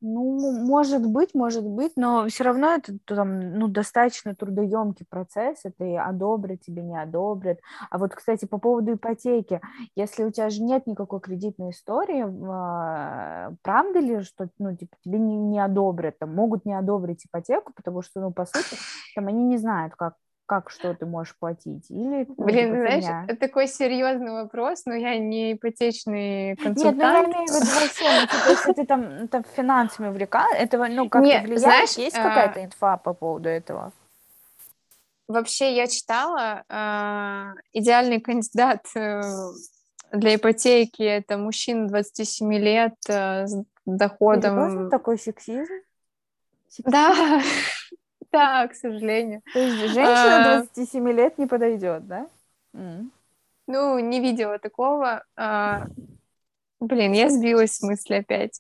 Ну, 0.03 0.67
может 0.67 1.07
быть, 1.07 1.33
может 1.33 1.65
быть, 1.65 1.93
но 1.97 2.27
все 2.27 2.45
равно 2.45 2.75
это 2.75 2.99
там, 3.07 3.55
ну, 3.55 3.69
достаточно 3.69 4.35
трудоемкий 4.35 5.07
процесс, 5.09 5.61
это 5.65 5.85
и 5.85 5.95
одобрят 5.95 6.61
тебе, 6.61 6.83
не 6.83 7.01
одобрят. 7.01 7.61
А 7.89 7.99
вот, 7.99 8.13
кстати, 8.13 8.45
по 8.45 8.59
поводу 8.59 8.95
ипотеки, 8.95 9.61
если 9.95 10.25
у 10.25 10.33
тебя 10.33 10.51
же 10.51 10.61
нет 10.61 10.87
никакой 10.89 11.21
кредитной 11.21 11.71
истории, 11.71 12.27
а, 12.51 13.53
правда 13.63 14.01
ли, 14.01 14.23
что, 14.23 14.49
ну, 14.59 14.77
типа, 14.77 14.97
тебе 15.05 15.21
не, 15.21 15.37
не 15.37 15.61
одобрят, 15.61 16.19
там, 16.19 16.35
могут 16.35 16.67
не 16.67 16.75
одобрить 16.75 17.25
ипотеку, 17.25 17.73
потому 17.73 18.03
что, 18.03 18.21
ну, 18.21 18.33
по 18.33 18.45
сути, 18.45 18.77
там, 19.15 19.29
они 19.29 19.45
не 19.45 19.57
знают, 19.57 19.95
как 19.95 20.15
как 20.53 20.69
что 20.71 20.93
ты 20.93 21.07
можешь 21.07 21.35
платить? 21.35 21.91
Или, 21.91 22.27
Блин, 22.37 22.73
знаешь, 22.73 23.05
фигня? 23.05 23.25
это 23.27 23.41
такой 23.41 23.67
серьезный 23.67 24.33
вопрос, 24.33 24.83
но 24.85 24.93
я 24.93 25.17
не 25.17 25.55
ипотечный 25.55 26.57
консультант. 26.57 26.99
Нет, 26.99 26.99
ну 26.99 27.13
я 27.13 27.25
имею 27.25 27.47
в 27.47 27.55
виду 27.55 28.29
типа, 28.29 28.51
если 28.51 28.73
ты 28.75 28.85
там, 28.85 29.29
там 29.29 29.45
финансами 29.57 30.09
увлекаешь, 30.09 30.59
этого, 30.59 30.89
ну, 30.89 31.09
как-то 31.09 31.27
Нет, 31.27 31.45
влияет? 31.45 31.61
Знаешь, 31.61 31.93
Есть 31.93 32.19
а... 32.19 32.23
какая-то 32.23 32.63
инфа 32.67 32.99
по 32.99 33.15
поводу 33.15 33.49
этого? 33.49 33.93
Вообще, 35.27 35.75
я 35.75 35.87
читала, 35.87 36.65
э, 36.69 37.55
идеальный 37.73 38.21
кандидат 38.21 38.85
э, 38.95 39.23
для 40.13 40.35
ипотеки— 40.35 41.03
это 41.03 41.39
мужчина 41.39 41.89
27 41.89 42.53
лет 42.57 42.97
э, 43.09 43.47
с 43.47 43.65
доходом... 43.87 44.83
Это 44.83 44.91
такой 44.91 45.19
сексизм? 45.19 45.73
сексизм? 46.69 46.91
Да, 46.91 47.41
да, 48.33 48.67
к 48.67 48.75
сожалению. 48.75 49.43
То 49.53 49.59
есть 49.59 49.77
женщина 49.93 50.65
27 50.75 51.09
а. 51.09 51.13
лет 51.13 51.39
не 51.39 51.47
подойдет, 51.47 52.07
да? 52.07 52.27
Ну, 53.67 53.99
не 53.99 54.21
видела 54.21 54.59
такого. 54.59 55.25
А, 55.37 55.87
блин, 56.81 57.13
я 57.13 57.31
сбилась 57.31 57.79
в 57.79 57.85
мысли 57.85 58.15
опять. 58.15 58.59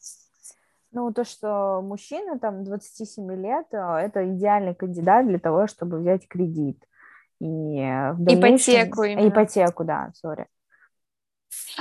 Ну, 0.92 1.12
то, 1.12 1.24
что 1.24 1.80
мужчина 1.82 2.38
там 2.38 2.64
27 2.64 3.34
лет, 3.34 3.66
а, 3.72 4.00
это 4.00 4.28
идеальный 4.30 4.74
кандидат 4.74 5.26
для 5.26 5.38
того, 5.38 5.66
чтобы 5.66 5.98
взять 5.98 6.28
кредит. 6.28 6.78
И 7.40 7.44
в 7.46 8.16
дальнейшем... 8.18 8.74
Ипотеку 8.74 9.02
именно. 9.02 9.28
Ипотеку, 9.28 9.84
да, 9.84 10.12
сори. 10.14 10.46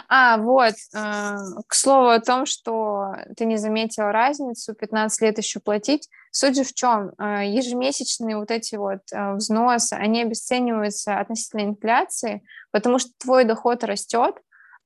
А, 0.07 0.37
вот, 0.37 0.73
э, 0.93 1.35
к 1.67 1.73
слову 1.73 2.09
о 2.09 2.19
том, 2.19 2.45
что 2.45 3.13
ты 3.35 3.45
не 3.45 3.57
заметила 3.57 4.11
разницу, 4.11 4.73
15 4.73 5.21
лет 5.21 5.37
еще 5.37 5.59
платить. 5.59 6.09
Суть 6.31 6.55
же 6.55 6.63
в 6.63 6.73
чем? 6.73 7.11
Э, 7.17 7.45
ежемесячные 7.45 8.37
вот 8.37 8.51
эти 8.51 8.75
вот 8.75 9.01
э, 9.11 9.33
взносы, 9.33 9.93
они 9.93 10.21
обесцениваются 10.21 11.19
относительно 11.19 11.61
инфляции, 11.61 12.43
потому 12.71 12.99
что 12.99 13.11
твой 13.17 13.45
доход 13.45 13.83
растет, 13.83 14.35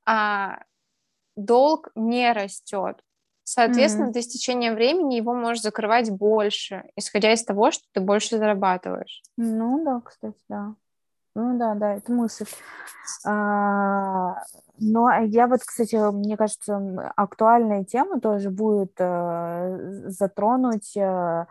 а 0.05 0.59
долг 1.35 1.89
не 1.95 2.31
растет. 2.31 3.01
Соответственно, 3.47 4.07
mm-hmm. 4.07 4.13
до 4.13 4.19
истечения 4.21 4.73
времени 4.73 5.15
его 5.15 5.35
можешь 5.35 5.61
закрывать 5.61 6.09
больше, 6.09 6.83
исходя 6.95 7.31
из 7.31 7.43
того, 7.43 7.69
что 7.69 7.83
ты 7.93 8.01
больше 8.01 8.39
зарабатываешь. 8.39 9.21
Ну 9.37 9.83
да, 9.85 10.01
кстати, 10.03 10.41
да. 10.49 10.73
Ну 11.35 11.59
да, 11.59 11.75
да, 11.75 11.95
это 11.95 12.11
мысль. 12.11 12.45
А, 13.23 14.41
но 14.79 15.09
я 15.11 15.47
вот, 15.47 15.61
кстати, 15.61 15.95
мне 16.11 16.37
кажется, 16.37 17.11
актуальная 17.15 17.83
тема 17.83 18.19
тоже 18.19 18.49
будет 18.49 18.93
э, 18.99 20.07
затронуть, 20.07 20.95
э, 20.97 21.45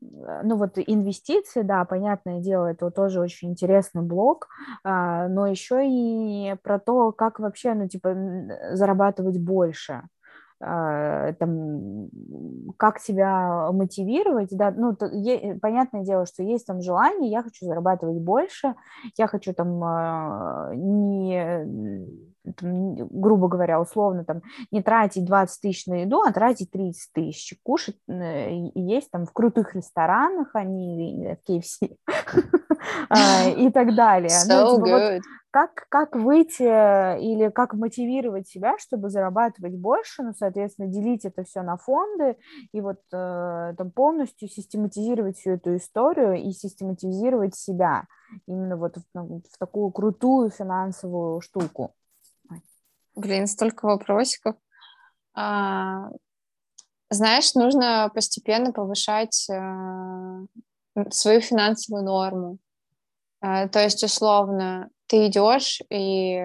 ну 0.00 0.56
вот 0.56 0.72
инвестиции, 0.76 1.62
да, 1.62 1.84
понятное 1.84 2.40
дело, 2.40 2.66
это 2.66 2.90
тоже 2.90 3.20
очень 3.20 3.50
интересный 3.50 4.02
блок, 4.02 4.48
а, 4.84 5.28
но 5.28 5.46
еще 5.46 5.82
и 5.84 6.54
про 6.62 6.78
то, 6.78 7.12
как 7.12 7.40
вообще, 7.40 7.74
ну 7.74 7.88
типа, 7.88 8.14
зарабатывать 8.72 9.38
больше. 9.38 10.02
А, 10.60 11.32
там, 11.34 12.08
как 12.78 12.98
себя 12.98 13.70
мотивировать, 13.70 14.48
да, 14.50 14.72
ну, 14.76 14.94
то, 14.96 15.06
е, 15.06 15.56
понятное 15.60 16.02
дело, 16.02 16.26
что 16.26 16.42
есть 16.42 16.66
там 16.66 16.82
желание, 16.82 17.30
я 17.30 17.44
хочу 17.44 17.64
зарабатывать 17.64 18.18
больше, 18.20 18.74
я 19.16 19.28
хочу 19.28 19.54
там 19.54 19.80
а, 19.84 20.72
не, 20.74 21.64
там, 22.56 22.94
грубо 22.96 23.48
говоря, 23.48 23.80
условно, 23.80 24.24
там, 24.24 24.42
не 24.70 24.82
тратить 24.82 25.24
20 25.24 25.60
тысяч 25.60 25.86
на 25.86 26.02
еду, 26.02 26.22
а 26.22 26.32
тратить 26.32 26.70
30 26.70 27.12
тысяч, 27.12 27.58
кушать 27.62 27.96
э, 28.08 28.68
есть 28.74 29.10
там 29.10 29.26
в 29.26 29.32
крутых 29.32 29.74
ресторанах, 29.74 30.50
они 30.54 31.36
в 31.46 31.50
KFC 31.50 31.96
а, 33.08 33.48
и 33.56 33.70
так 33.70 33.94
далее. 33.94 34.30
So 34.30 34.48
ну, 34.48 34.84
типа, 34.84 34.88
good 34.88 35.20
как, 35.50 35.86
как 35.88 36.14
выйти 36.14 36.62
э, 36.62 37.20
или 37.20 37.48
как 37.50 37.74
мотивировать 37.74 38.48
себя, 38.48 38.76
чтобы 38.78 39.08
зарабатывать 39.08 39.74
больше, 39.74 40.22
ну, 40.22 40.32
соответственно, 40.32 40.88
делить 40.88 41.24
это 41.24 41.44
все 41.44 41.62
на 41.62 41.76
фонды 41.76 42.36
и 42.72 42.80
вот 42.80 43.00
э, 43.12 43.74
там 43.76 43.90
полностью 43.90 44.48
систематизировать 44.48 45.38
всю 45.38 45.52
эту 45.52 45.76
историю 45.76 46.34
и 46.36 46.52
систематизировать 46.52 47.54
себя 47.54 48.04
именно 48.46 48.76
вот 48.76 48.98
в, 48.98 49.02
ну, 49.14 49.42
в 49.50 49.58
такую 49.58 49.90
крутую 49.90 50.50
финансовую 50.50 51.40
штуку. 51.40 51.94
Блин, 53.18 53.48
столько 53.48 53.86
вопросиков. 53.86 54.54
А, 55.34 56.08
знаешь, 57.10 57.52
нужно 57.54 58.12
постепенно 58.14 58.72
повышать 58.72 59.48
а, 59.50 60.44
свою 61.10 61.40
финансовую 61.40 62.04
норму. 62.04 62.58
А, 63.40 63.66
то 63.66 63.80
есть, 63.80 64.04
условно, 64.04 64.90
ты 65.08 65.26
идешь 65.26 65.80
и, 65.90 66.40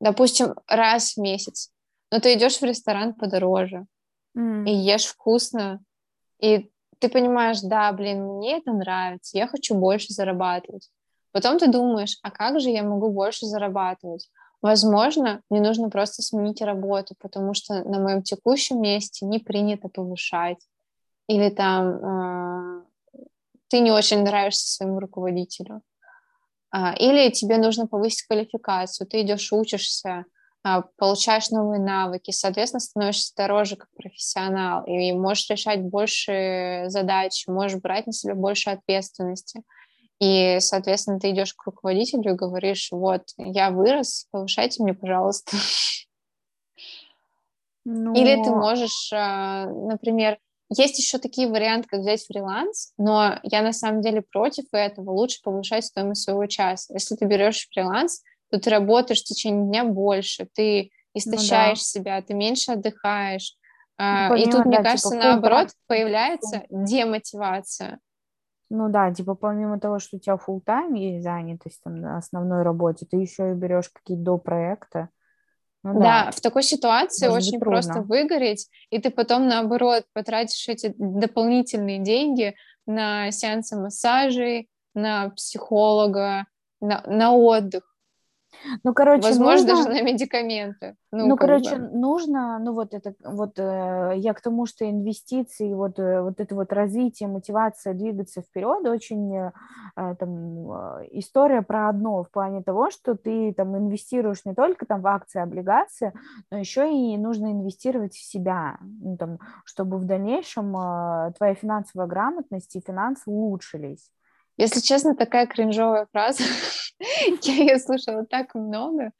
допустим, 0.00 0.54
раз 0.66 1.12
в 1.12 1.18
месяц, 1.18 1.70
но 2.10 2.18
ты 2.18 2.32
идешь 2.32 2.60
в 2.60 2.64
ресторан 2.64 3.12
подороже 3.12 3.84
mm. 4.34 4.64
и 4.64 4.72
ешь 4.72 5.04
вкусно, 5.04 5.80
и 6.40 6.70
ты 6.98 7.10
понимаешь, 7.10 7.60
да, 7.60 7.92
блин, 7.92 8.24
мне 8.24 8.56
это 8.56 8.72
нравится, 8.72 9.36
я 9.36 9.46
хочу 9.46 9.74
больше 9.74 10.14
зарабатывать. 10.14 10.88
Потом 11.32 11.58
ты 11.58 11.66
думаешь, 11.66 12.18
а 12.22 12.30
как 12.30 12.58
же 12.58 12.70
я 12.70 12.82
могу 12.82 13.10
больше 13.10 13.44
зарабатывать? 13.44 14.30
Возможно, 14.62 15.42
мне 15.50 15.60
нужно 15.60 15.90
просто 15.90 16.22
сменить 16.22 16.62
работу, 16.62 17.14
потому 17.20 17.54
что 17.54 17.84
на 17.84 18.00
моем 18.00 18.22
текущем 18.22 18.80
месте 18.80 19.26
не 19.26 19.38
принято 19.38 19.88
повышать. 19.88 20.58
Или 21.28 21.50
там 21.50 21.88
э, 21.88 22.84
ты 23.68 23.80
не 23.80 23.90
очень 23.90 24.22
нравишься 24.22 24.68
своему 24.68 25.00
руководителю. 25.00 25.82
А, 26.70 26.94
или 26.94 27.30
тебе 27.30 27.58
нужно 27.58 27.86
повысить 27.86 28.26
квалификацию, 28.26 29.06
ты 29.06 29.22
идешь, 29.22 29.52
учишься, 29.52 30.24
а, 30.62 30.82
получаешь 30.96 31.50
новые 31.50 31.80
навыки, 31.80 32.32
соответственно, 32.32 32.80
становишься 32.80 33.32
дороже 33.36 33.76
как 33.76 33.88
профессионал 33.96 34.84
и 34.84 35.12
можешь 35.12 35.48
решать 35.48 35.82
больше 35.82 36.84
задач, 36.88 37.44
можешь 37.46 37.80
брать 37.80 38.06
на 38.06 38.12
себя 38.12 38.34
больше 38.34 38.70
ответственности. 38.70 39.62
И, 40.18 40.58
соответственно, 40.60 41.20
ты 41.20 41.30
идешь 41.30 41.54
к 41.54 41.64
руководителю 41.66 42.32
и 42.32 42.36
говоришь, 42.36 42.88
вот, 42.90 43.22
я 43.36 43.70
вырос, 43.70 44.26
повышайте 44.30 44.82
мне, 44.82 44.94
пожалуйста. 44.94 45.56
Но... 47.84 48.12
Или 48.16 48.42
ты 48.42 48.50
можешь, 48.50 49.10
а, 49.12 49.66
например, 49.66 50.38
есть 50.68 50.98
еще 50.98 51.18
такие 51.18 51.48
варианты, 51.48 51.88
как 51.88 52.00
взять 52.00 52.24
фриланс, 52.24 52.92
но 52.98 53.38
я 53.44 53.62
на 53.62 53.72
самом 53.72 54.00
деле 54.00 54.22
против 54.22 54.64
этого. 54.72 55.10
Лучше 55.10 55.40
повышать 55.42 55.84
стоимость 55.84 56.22
своего 56.22 56.46
часа. 56.46 56.92
Если 56.92 57.14
ты 57.14 57.24
берешь 57.24 57.68
фриланс, 57.70 58.22
то 58.50 58.58
ты 58.58 58.70
работаешь 58.70 59.20
в 59.20 59.24
течение 59.24 59.64
дня 59.64 59.84
больше, 59.84 60.48
ты 60.52 60.90
истощаешь 61.14 61.78
ну, 61.78 62.00
да. 62.00 62.00
себя, 62.00 62.22
ты 62.22 62.34
меньше 62.34 62.72
отдыхаешь. 62.72 63.54
Ну, 63.98 64.04
помимо, 64.28 64.36
и 64.36 64.44
тут, 64.44 64.52
да, 64.52 64.64
мне 64.64 64.76
типа, 64.76 64.82
кажется, 64.82 65.10
типа, 65.10 65.22
наоборот, 65.22 65.68
появляется 65.86 66.64
демотивация. 66.68 68.00
Ну 68.68 68.88
да, 68.88 69.12
типа 69.12 69.34
помимо 69.34 69.78
того, 69.78 69.98
что 69.98 70.16
у 70.16 70.20
тебя 70.20 70.34
full 70.36 70.60
тайм 70.60 70.94
есть 70.94 71.22
занятость 71.22 71.80
там, 71.84 72.00
на 72.00 72.18
основной 72.18 72.62
работе, 72.62 73.06
ты 73.08 73.16
еще 73.16 73.52
и 73.52 73.54
берешь 73.54 73.88
какие-то 73.90 74.24
до 74.24 74.38
проекта, 74.38 75.08
ну, 75.86 76.00
да. 76.00 76.24
да, 76.24 76.30
в 76.32 76.40
такой 76.40 76.64
ситуации 76.64 77.28
Может 77.28 77.46
очень 77.46 77.60
просто 77.60 78.02
выгореть, 78.02 78.68
и 78.90 78.98
ты 78.98 79.10
потом, 79.10 79.46
наоборот, 79.46 80.04
потратишь 80.12 80.66
эти 80.68 80.92
дополнительные 80.98 82.00
деньги 82.00 82.56
на 82.86 83.30
сеансы 83.30 83.76
массажей, 83.76 84.68
на 84.94 85.30
психолога, 85.30 86.46
на, 86.80 87.04
на 87.06 87.32
отдых. 87.32 87.95
Ну, 88.84 88.94
короче, 88.94 89.22
возможно, 89.22 89.68
нужно... 89.68 89.84
даже 89.84 89.88
на 89.88 90.02
медикаменты. 90.02 90.96
Ну, 91.12 91.28
ну 91.28 91.36
короче, 91.36 91.76
бы. 91.76 91.88
нужно, 91.96 92.58
ну 92.58 92.72
вот 92.72 92.94
это, 92.94 93.14
вот 93.24 93.58
э, 93.58 94.12
я 94.16 94.34
к 94.34 94.40
тому, 94.40 94.66
что 94.66 94.88
инвестиции, 94.88 95.72
вот, 95.72 95.98
э, 95.98 96.22
вот 96.22 96.40
это 96.40 96.54
вот 96.54 96.72
развитие, 96.72 97.28
мотивация 97.28 97.94
двигаться 97.94 98.42
вперед, 98.42 98.86
очень 98.86 99.36
э, 99.36 99.52
там 99.94 100.72
э, 100.72 101.08
история 101.12 101.62
про 101.62 101.88
одно 101.88 102.22
в 102.22 102.30
плане 102.30 102.62
того, 102.62 102.90
что 102.90 103.14
ты 103.14 103.52
там 103.54 103.76
инвестируешь 103.76 104.44
не 104.44 104.54
только 104.54 104.86
там 104.86 105.00
в 105.00 105.06
акции, 105.06 105.40
облигации, 105.40 106.12
но 106.50 106.58
еще 106.58 106.90
и 106.92 107.16
нужно 107.16 107.52
инвестировать 107.52 108.14
в 108.14 108.22
себя, 108.22 108.78
ну, 108.80 109.16
там, 109.16 109.38
чтобы 109.64 109.98
в 109.98 110.04
дальнейшем 110.04 110.76
э, 110.76 111.32
твоя 111.36 111.54
финансовая 111.54 112.06
грамотность 112.06 112.74
и 112.76 112.80
финансы 112.80 113.22
улучшились. 113.26 114.10
Если 114.56 114.80
честно, 114.80 115.14
такая 115.14 115.46
кринжовая 115.46 116.06
фраза. 116.12 116.42
Я 117.42 117.54
ее 117.54 117.78
слушала 117.78 118.24
так 118.24 118.54
много. 118.54 119.12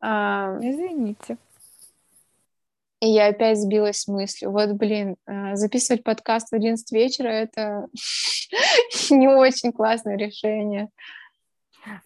Извините. 0.00 1.36
И 3.02 3.08
я 3.08 3.26
опять 3.26 3.58
сбилась 3.58 4.02
с 4.02 4.06
мыслью. 4.06 4.52
Вот, 4.52 4.70
блин, 4.74 5.16
э, 5.26 5.56
записывать 5.56 6.04
подкаст 6.04 6.50
в 6.50 6.54
11 6.54 6.92
вечера— 6.92 7.28
это 7.30 7.88
не 9.10 9.26
очень 9.26 9.72
классное 9.72 10.16
решение. 10.16 10.88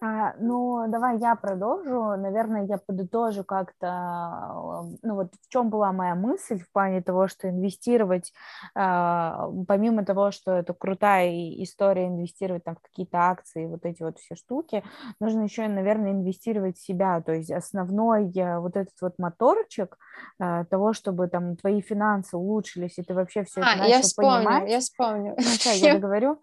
А, 0.01 0.35
ну, 0.39 0.87
давай 0.89 1.19
я 1.19 1.35
продолжу. 1.35 2.17
Наверное, 2.17 2.67
я 2.67 2.79
подытожу 2.79 3.45
как-то, 3.45 4.87
ну 5.03 5.15
вот 5.15 5.33
в 5.35 5.49
чем 5.49 5.71
была 5.71 5.93
моя 5.93 6.15
мысль 6.15 6.59
в 6.59 6.71
плане 6.73 7.03
того, 7.03 7.29
что 7.29 7.49
инвестировать, 7.49 8.33
а, 8.75 9.51
помимо 9.69 10.05
того, 10.05 10.31
что 10.31 10.53
это 10.53 10.73
крутая 10.73 11.31
история 11.63 12.07
инвестировать 12.07 12.65
там 12.65 12.77
в 12.77 12.83
какие-то 12.83 13.19
акции, 13.19 13.67
вот 13.67 13.85
эти 13.85 14.03
вот 14.03 14.19
все 14.19 14.35
штуки, 14.35 14.83
нужно 15.21 15.43
еще, 15.43 15.67
наверное, 15.69 16.13
инвестировать 16.13 16.79
в 16.79 16.85
себя. 16.85 17.21
То 17.21 17.33
есть 17.33 17.51
основной 17.51 18.33
э, 18.33 18.59
вот 18.59 18.77
этот 18.77 18.95
вот 19.01 19.19
моторчик 19.19 19.99
а, 20.39 20.65
того, 20.65 20.93
чтобы 20.93 21.29
там 21.29 21.57
твои 21.57 21.81
финансы 21.81 22.37
улучшились, 22.37 22.99
и 22.99 23.03
ты 23.03 23.15
вообще 23.15 23.45
все 23.45 23.61
а, 23.61 23.71
это 23.71 23.79
начал 23.79 23.91
я 23.91 24.03
вспомню, 24.03 24.45
понимать. 24.45 24.71
Я 24.71 24.81
вспомню, 24.81 25.35
я 25.37 25.43
вспомню. 25.59 25.79
я 25.79 25.95
договорю, 25.95 26.41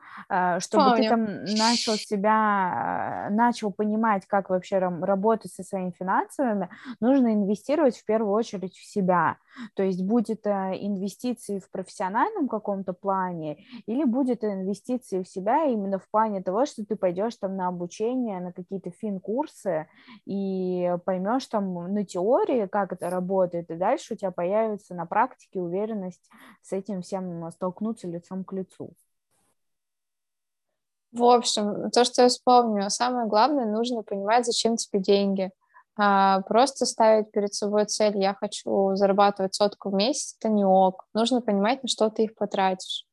чтобы 0.59 0.83
Помню. 0.83 1.03
ты 1.03 1.09
там 1.09 1.25
начал 1.45 1.93
себя 1.93 3.22
начал 3.29 3.71
понимать, 3.71 4.25
как 4.25 4.49
вообще 4.49 4.79
работать 4.79 5.51
со 5.51 5.63
своими 5.63 5.91
финансами, 5.91 6.69
нужно 6.99 7.33
инвестировать 7.33 7.97
в 7.97 8.05
первую 8.05 8.33
очередь 8.33 8.75
в 8.75 8.85
себя. 8.85 9.37
То 9.75 9.83
есть 9.83 10.03
будет 10.03 10.29
это 10.29 10.71
инвестиции 10.73 11.59
в 11.59 11.69
профессиональном 11.69 12.47
каком-то 12.47 12.93
плане 12.93 13.63
или 13.85 14.03
будет 14.03 14.43
инвестиции 14.43 15.21
в 15.21 15.27
себя 15.27 15.65
именно 15.65 15.99
в 15.99 16.09
плане 16.09 16.41
того, 16.41 16.65
что 16.65 16.85
ты 16.85 16.95
пойдешь 16.95 17.35
там 17.35 17.55
на 17.55 17.67
обучение, 17.67 18.39
на 18.39 18.51
какие-то 18.51 18.91
фин-курсы 18.91 19.87
и 20.25 20.95
поймешь 21.05 21.45
там 21.47 21.93
на 21.93 22.05
теории, 22.05 22.67
как 22.67 22.93
это 22.93 23.09
работает, 23.09 23.69
и 23.69 23.75
дальше 23.75 24.13
у 24.13 24.17
тебя 24.17 24.31
появится 24.31 24.95
на 24.95 25.05
практике 25.05 25.61
уверенность 25.61 26.29
с 26.61 26.73
этим 26.73 27.01
всем 27.01 27.49
столкнуться 27.51 28.07
лицом 28.07 28.43
к 28.43 28.53
лицу. 28.53 28.93
В 31.13 31.23
общем, 31.23 31.91
то, 31.91 32.03
что 32.05 32.23
я 32.23 32.27
вспомню, 32.27 32.89
самое 32.89 33.27
главное, 33.27 33.65
нужно 33.65 34.01
понимать, 34.01 34.45
зачем 34.45 34.77
тебе 34.77 34.99
деньги. 34.99 35.51
А, 35.95 36.41
просто 36.41 36.87
ставить 36.87 37.31
перед 37.31 37.53
собой 37.53 37.85
цель, 37.85 38.17
я 38.17 38.33
хочу 38.33 38.95
зарабатывать 38.95 39.53
сотку 39.53 39.91
в 39.91 39.93
месяц, 39.93 40.35
это 40.39 40.49
не 40.49 40.65
ок. 40.65 41.05
Нужно 41.13 41.41
понимать, 41.41 41.83
на 41.83 41.87
что 41.87 42.09
ты 42.09 42.23
их 42.23 42.35
потратишь. 42.35 43.05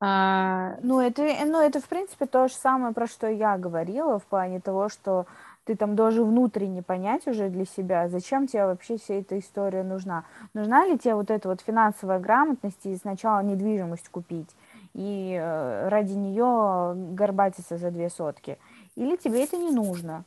А... 0.00 0.76
Ну, 0.82 1.00
это, 1.00 1.22
ну, 1.44 1.60
это, 1.60 1.80
в 1.80 1.88
принципе, 1.88 2.24
то 2.24 2.48
же 2.48 2.54
самое, 2.54 2.94
про 2.94 3.06
что 3.06 3.28
я 3.28 3.58
говорила, 3.58 4.18
в 4.18 4.24
плане 4.24 4.60
того, 4.60 4.88
что 4.88 5.26
ты 5.64 5.76
там 5.76 5.94
должен 5.94 6.24
внутренне 6.24 6.82
понять 6.82 7.26
уже 7.26 7.50
для 7.50 7.66
себя, 7.66 8.08
зачем 8.08 8.46
тебе 8.46 8.64
вообще 8.64 8.96
вся 8.96 9.14
эта 9.14 9.38
история 9.38 9.82
нужна. 9.82 10.24
Нужна 10.54 10.86
ли 10.86 10.98
тебе 10.98 11.14
вот 11.14 11.30
эта 11.30 11.48
вот 11.48 11.60
финансовая 11.60 12.18
грамотность 12.18 12.84
и 12.84 12.96
сначала 12.96 13.40
недвижимость 13.42 14.08
купить? 14.08 14.48
И 14.94 15.34
э, 15.34 15.88
ради 15.88 16.12
нее 16.12 16.94
горбатиться 17.14 17.78
за 17.78 17.90
две 17.90 18.10
сотки. 18.10 18.58
Или 18.94 19.16
тебе 19.16 19.44
это 19.44 19.56
не 19.56 19.70
нужно? 19.70 20.24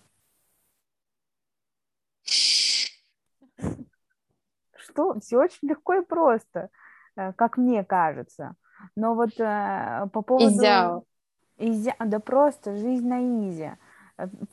Что? 4.76 5.20
Все 5.20 5.38
очень 5.38 5.68
легко 5.70 5.96
и 5.96 6.06
просто, 6.06 6.70
э, 7.16 7.34
как 7.34 7.58
мне 7.58 7.84
кажется. 7.84 8.56
Но 8.96 9.14
вот 9.14 9.40
э, 9.40 10.08
по 10.12 10.22
поводу... 10.22 11.06
Изя... 11.58 11.96
Да 12.00 12.20
просто 12.20 12.76
жизнь 12.76 13.08
на 13.08 13.22
изи. 13.22 13.72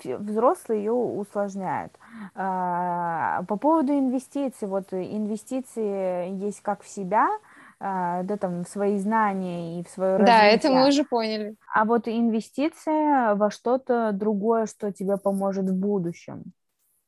Взрослые 0.04 0.84
ее 0.84 0.92
усложняют. 0.92 1.92
А, 2.34 3.42
по 3.44 3.56
поводу 3.56 3.92
инвестиций, 3.92 4.68
вот 4.68 4.92
инвестиции 4.92 6.30
есть 6.30 6.60
как 6.62 6.82
в 6.82 6.88
себя– 6.88 7.28
а, 7.38 7.51
да, 7.82 8.36
там, 8.36 8.64
в 8.64 8.68
свои 8.68 8.96
знания 8.98 9.80
и 9.80 9.84
в 9.84 9.88
свое 9.88 10.16
развитие. 10.16 10.36
Да, 10.36 10.44
это 10.46 10.70
мы 10.70 10.88
уже 10.88 11.04
поняли. 11.04 11.56
А 11.74 11.84
вот 11.84 12.06
инвестиция 12.06 13.34
во 13.34 13.50
что-то 13.50 14.12
другое, 14.12 14.66
что 14.66 14.92
тебе 14.92 15.16
поможет 15.16 15.68
в 15.68 15.74
будущем. 15.74 16.44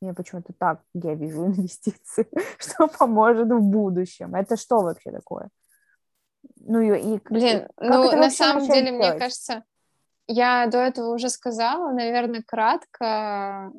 Мне 0.00 0.14
почему-то 0.14 0.52
так 0.52 0.80
я 0.92 1.14
вижу 1.14 1.46
инвестиции, 1.46 2.26
что 2.58 2.88
поможет 2.88 3.48
в 3.48 3.60
будущем. 3.60 4.34
Это 4.34 4.56
что 4.56 4.80
вообще 4.80 5.12
такое? 5.12 5.48
Ну 6.56 6.80
и, 6.80 7.14
и 7.14 7.20
Блин, 7.30 7.68
ну 7.78 8.10
на 8.16 8.30
самом 8.30 8.66
деле, 8.66 8.90
делать? 8.90 9.12
мне 9.12 9.18
кажется, 9.18 9.62
я 10.26 10.66
до 10.66 10.78
этого 10.78 11.14
уже 11.14 11.28
сказала, 11.28 11.92
наверное, 11.92 12.42
кратко. 12.44 13.70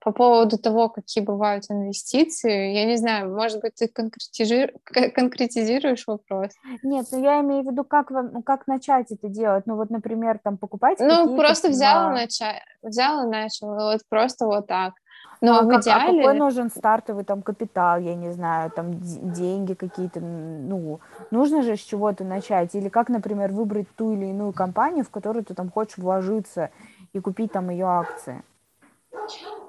А, 0.00 0.04
по 0.04 0.12
поводу 0.12 0.58
того, 0.58 0.88
какие 0.88 1.22
бывают 1.22 1.64
инвестиции, 1.68 2.72
я 2.72 2.86
не 2.86 2.96
знаю, 2.96 3.34
может 3.34 3.60
быть, 3.60 3.74
ты 3.74 3.88
конкретизируешь, 3.88 4.70
конкретизируешь 4.84 6.06
вопрос? 6.06 6.50
Нет, 6.82 7.06
ну 7.12 7.22
я 7.22 7.40
имею 7.40 7.62
в 7.64 7.70
виду, 7.70 7.84
как, 7.84 8.10
вам, 8.10 8.42
как 8.42 8.66
начать 8.66 9.10
это 9.10 9.28
делать. 9.28 9.66
Ну 9.66 9.76
вот, 9.76 9.90
например, 9.90 10.38
там 10.42 10.56
покупать 10.58 10.98
Ну, 11.00 11.36
просто 11.36 11.68
взял, 11.68 12.10
и 12.10 12.14
начал, 12.14 12.46
взял 12.82 13.26
и 13.26 13.30
начал, 13.30 13.74
вот 13.74 14.00
просто 14.08 14.46
вот 14.46 14.66
так. 14.66 14.94
Но 15.40 15.58
а, 15.58 15.62
в 15.62 15.68
как, 15.68 15.82
идеале... 15.82 16.20
а 16.20 16.22
какой 16.22 16.38
нужен 16.38 16.70
стартовый 16.70 17.24
там 17.24 17.42
капитал, 17.42 17.98
я 17.98 18.14
не 18.14 18.30
знаю, 18.32 18.70
там 18.70 19.00
деньги 19.00 19.72
какие-то, 19.74 20.20
ну, 20.20 21.00
нужно 21.30 21.62
же 21.62 21.76
с 21.76 21.80
чего-то 21.80 22.24
начать. 22.24 22.74
Или 22.74 22.88
как, 22.88 23.08
например, 23.08 23.50
выбрать 23.52 23.88
ту 23.96 24.12
или 24.12 24.26
иную 24.26 24.52
компанию, 24.52 25.04
в 25.04 25.10
которую 25.10 25.44
ты 25.44 25.54
там 25.54 25.70
хочешь 25.70 25.96
вложиться 25.96 26.70
и 27.14 27.20
купить 27.20 27.52
там 27.52 27.70
ее 27.70 27.86
акции. 27.86 28.42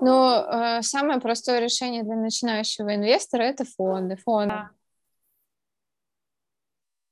Ну, 0.02 0.32
э, 0.34 0.82
самое 0.82 1.20
простое 1.20 1.60
решение 1.60 2.04
для 2.04 2.16
начинающего 2.16 2.96
инвестора 2.96 3.44
это 3.44 3.66
фонды. 3.66 4.18
Фонды. 4.18 4.54
Да. 4.54 4.70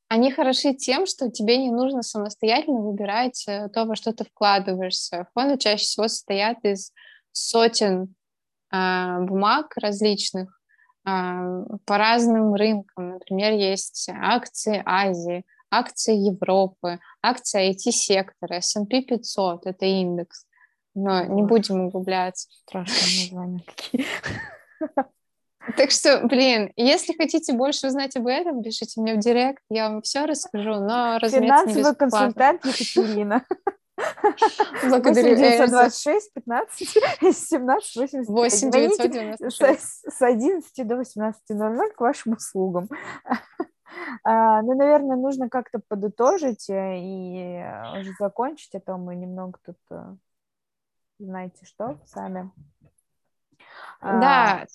Они 0.08 0.32
хороши 0.32 0.74
тем, 0.74 1.06
что 1.06 1.30
тебе 1.30 1.58
не 1.58 1.70
нужно 1.70 2.02
самостоятельно 2.02 2.82
выбирать 2.82 3.46
э, 3.48 3.70
то, 3.70 3.86
во 3.86 3.96
что 3.96 4.12
ты 4.12 4.26
вкладываешься. 4.26 5.28
Фонды 5.36 5.58
чаще 5.58 5.84
всего 5.84 6.08
состоят 6.08 6.58
из 6.64 6.92
сотен 7.32 8.16
э, 8.72 9.20
бумаг 9.22 9.72
различных 9.78 10.60
э, 11.06 11.12
по 11.86 11.98
разным 11.98 12.56
рынкам. 12.56 13.12
Например, 13.12 13.54
есть 13.54 14.10
акции 14.10 14.82
Азии, 14.84 15.46
акции 15.70 16.16
Европы, 16.16 17.00
акции 17.22 17.72
IT-сектора, 17.72 18.56
S&P 18.56 19.04
500, 19.04 19.68
это 19.68 19.86
индекс 19.86 20.48
но 20.96 21.24
не 21.26 21.44
будем 21.44 21.82
углубляться. 21.82 22.48
Страшные 22.52 23.24
названия 23.32 23.64
какие. 23.66 24.06
Так 25.78 25.92
что, 25.92 26.22
блин, 26.26 26.72
если 26.76 27.14
хотите 27.14 27.54
больше 27.54 27.88
узнать 27.88 28.16
об 28.16 28.28
этом, 28.28 28.64
пишите 28.64 29.02
мне 29.02 29.14
в 29.16 29.20
директ, 29.20 29.62
я 29.70 29.90
вам 29.90 30.02
все 30.02 30.26
расскажу, 30.26 30.76
но 30.76 31.20
Финансовый 31.20 31.96
консультант 31.96 32.66
Екатерина. 32.66 33.46
Благодарю. 34.84 35.36
926 35.36 36.34
15 36.34 36.90
17 37.34 37.96
85. 37.96 38.28
8 38.28 38.72
996. 38.72 40.12
С 40.12 40.22
11 40.22 40.88
до 40.88 40.96
18.00 40.96 41.92
к 41.96 42.02
вашим 42.02 42.34
услугам. 42.34 42.90
А, 44.24 44.62
ну, 44.62 44.76
наверное, 44.76 45.18
нужно 45.18 45.50
как-то 45.50 45.80
подытожить 45.88 46.70
э, 46.70 47.00
и 47.00 47.60
э, 47.60 48.00
уже 48.00 48.14
закончить, 48.20 48.76
а 48.76 48.80
то 48.80 48.98
мы 48.98 49.16
немного 49.16 49.58
тут 49.66 49.78
э, 49.90 50.16
знаете 51.20 51.66
что, 51.66 52.00
сами. 52.06 52.52
Да, 54.02 54.62
а... 54.62 54.66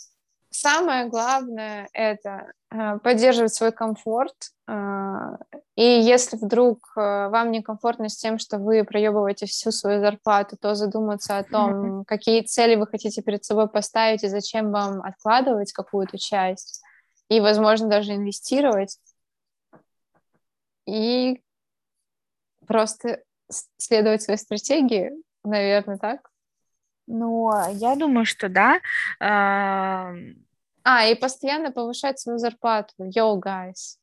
самое 0.50 1.09
главное 1.09 1.88
это 1.92 2.52
э, 2.70 2.98
поддерживать 2.98 3.54
свой 3.54 3.72
комфорт. 3.72 4.35
Э, 4.68 5.37
и 5.76 5.83
если 5.83 6.37
вдруг 6.37 6.92
э, 6.96 7.00
вам 7.28 7.50
некомфортно 7.50 8.09
с 8.09 8.16
тем, 8.16 8.38
что 8.38 8.59
вы 8.59 8.85
проебываете 8.85 9.46
всю 9.46 9.70
свою 9.70 10.00
зарплату, 10.00 10.57
то 10.61 10.74
задуматься 10.74 11.38
о 11.38 11.44
том, 11.44 12.04
какие 12.07 12.42
цели 12.42 12.74
вы 12.76 12.87
хотите 12.87 13.22
перед 13.22 13.44
собой 13.44 13.68
поставить 13.68 14.22
и 14.22 14.28
зачем 14.28 14.70
вам 14.70 15.02
откладывать 15.02 15.72
какую-то 15.72 16.18
часть, 16.18 16.83
и, 17.28 17.40
возможно, 17.40 17.88
даже 17.88 18.14
инвестировать. 18.14 18.98
И 20.87 21.42
просто 22.66 23.22
следовать 23.78 24.22
своей 24.22 24.38
стратегии, 24.38 25.12
наверное, 25.42 25.98
так. 25.98 26.30
Ну, 27.06 27.50
я 27.72 27.96
думаю, 27.96 28.24
что 28.24 28.48
да. 28.48 28.80
А, 29.20 30.14
и 31.06 31.14
постоянно 31.14 31.72
повышать 31.72 32.18
свою 32.18 32.38
зарплату. 32.38 32.92
Йоу, 32.98 33.40
guys. 33.40 33.96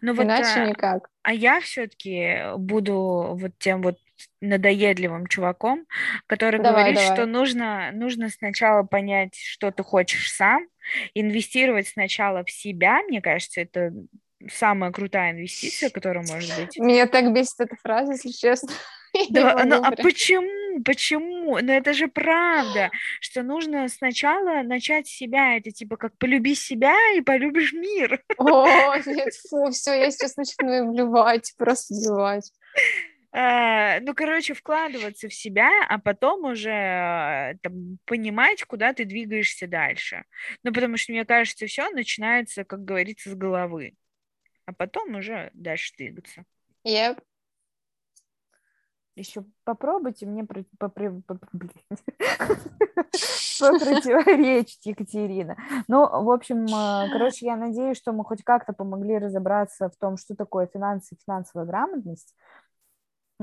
Ну, 0.00 0.14
Иначе 0.14 0.60
вот, 0.60 0.68
никак. 0.68 1.08
А 1.22 1.32
я 1.32 1.60
все-таки 1.60 2.56
буду 2.56 3.36
вот 3.38 3.52
тем 3.58 3.82
вот 3.82 3.98
надоедливым 4.40 5.26
чуваком, 5.26 5.86
который 6.26 6.60
давай, 6.60 6.92
говорит, 6.92 6.98
давай. 6.98 7.16
что 7.16 7.26
нужно, 7.26 7.90
нужно 7.92 8.28
сначала 8.28 8.82
понять, 8.82 9.34
что 9.36 9.70
ты 9.70 9.82
хочешь 9.82 10.32
сам, 10.32 10.66
инвестировать 11.14 11.88
сначала 11.88 12.44
в 12.44 12.50
себя, 12.50 13.02
мне 13.02 13.20
кажется, 13.20 13.60
это 13.60 13.92
самая 14.50 14.92
крутая 14.92 15.32
инвестиция, 15.32 15.90
которая 15.90 16.24
может 16.26 16.54
быть. 16.58 16.76
Меня 16.78 17.06
так 17.06 17.32
бесит 17.32 17.60
эта 17.60 17.76
фраза, 17.76 18.12
если 18.12 18.30
честно. 18.30 18.70
Да, 19.30 19.62
ну, 19.64 19.80
а 19.80 19.92
почему? 19.92 20.50
Почему? 20.82 21.58
Но 21.60 21.72
это 21.72 21.92
же 21.92 22.08
правда, 22.08 22.90
что 23.20 23.42
нужно 23.42 23.88
сначала 23.88 24.62
начать 24.62 25.06
с 25.06 25.16
себя, 25.16 25.56
это 25.56 25.70
типа 25.70 25.96
как 25.96 26.16
полюби 26.18 26.54
себя 26.54 26.96
и 27.16 27.20
полюбишь 27.20 27.72
мир. 27.72 28.22
О, 28.38 28.96
нет, 29.06 29.34
фу, 29.48 29.70
все, 29.70 29.94
я 29.94 30.10
сейчас 30.10 30.36
начну 30.36 30.92
блевать, 30.92 31.54
просто 31.56 31.94
блевать. 31.94 32.52
А, 33.36 33.98
ну, 34.00 34.14
короче, 34.14 34.54
вкладываться 34.54 35.28
в 35.28 35.34
себя, 35.34 35.68
а 35.88 35.98
потом 35.98 36.44
уже 36.44 36.70
а, 36.70 37.54
там, 37.62 37.98
понимать, 38.04 38.62
куда 38.62 38.92
ты 38.92 39.04
двигаешься 39.04 39.66
дальше. 39.66 40.24
Ну, 40.62 40.72
потому 40.72 40.96
что, 40.96 41.10
мне 41.10 41.24
кажется, 41.24 41.66
все 41.66 41.90
начинается, 41.90 42.64
как 42.64 42.84
говорится, 42.84 43.30
с 43.30 43.34
головы, 43.34 43.94
а 44.66 44.72
потом 44.72 45.16
уже 45.16 45.50
дальше 45.52 45.92
двигаться. 45.96 46.44
Yep. 46.86 47.20
Еще 49.16 49.44
попробуйте 49.64 50.26
мне 50.26 50.44
про... 50.44 50.64
противоречить, 53.60 54.84
Екатерина. 54.86 55.56
Ну, 55.86 56.00
в 56.24 56.30
общем, 56.30 56.66
а, 56.74 57.08
короче, 57.12 57.46
я 57.46 57.56
надеюсь, 57.56 57.96
что 57.96 58.12
мы 58.12 58.24
хоть 58.24 58.42
как-то 58.42 58.72
помогли 58.72 59.18
разобраться 59.18 59.88
в 59.88 59.96
том, 59.96 60.16
что 60.16 60.34
такое 60.34 60.66
финансы 60.66 61.14
и 61.14 61.18
финансовая 61.24 61.66
грамотность. 61.66 62.34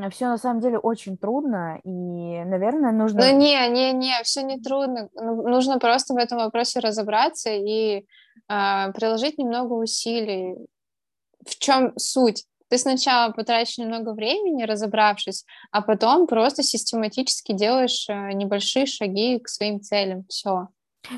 Все 0.09 0.27
на 0.27 0.37
самом 0.37 0.61
деле 0.61 0.77
очень 0.79 1.17
трудно, 1.17 1.79
и, 1.83 1.89
наверное, 1.89 2.91
нужно... 2.93 3.21
Ну, 3.21 3.37
не, 3.37 3.69
не, 3.69 3.91
не, 3.91 4.23
все 4.23 4.41
не 4.41 4.59
трудно. 4.59 5.09
Ну, 5.13 5.47
нужно 5.47 5.79
просто 5.79 6.13
в 6.13 6.17
этом 6.17 6.37
вопросе 6.37 6.79
разобраться 6.79 7.49
и 7.49 8.05
э, 8.47 8.91
приложить 8.93 9.37
немного 9.37 9.73
усилий. 9.73 10.55
В 11.45 11.57
чем 11.59 11.91
суть? 11.97 12.45
Ты 12.71 12.77
сначала 12.77 13.33
потратишь 13.33 13.77
немного 13.77 14.13
времени, 14.13 14.63
разобравшись, 14.63 15.43
а 15.71 15.81
потом 15.81 16.25
просто 16.25 16.63
систематически 16.63 17.51
делаешь 17.51 18.05
э, 18.07 18.31
небольшие 18.31 18.85
шаги 18.85 19.39
к 19.39 19.49
своим 19.49 19.81
целям. 19.81 20.23
Все. 20.29 20.69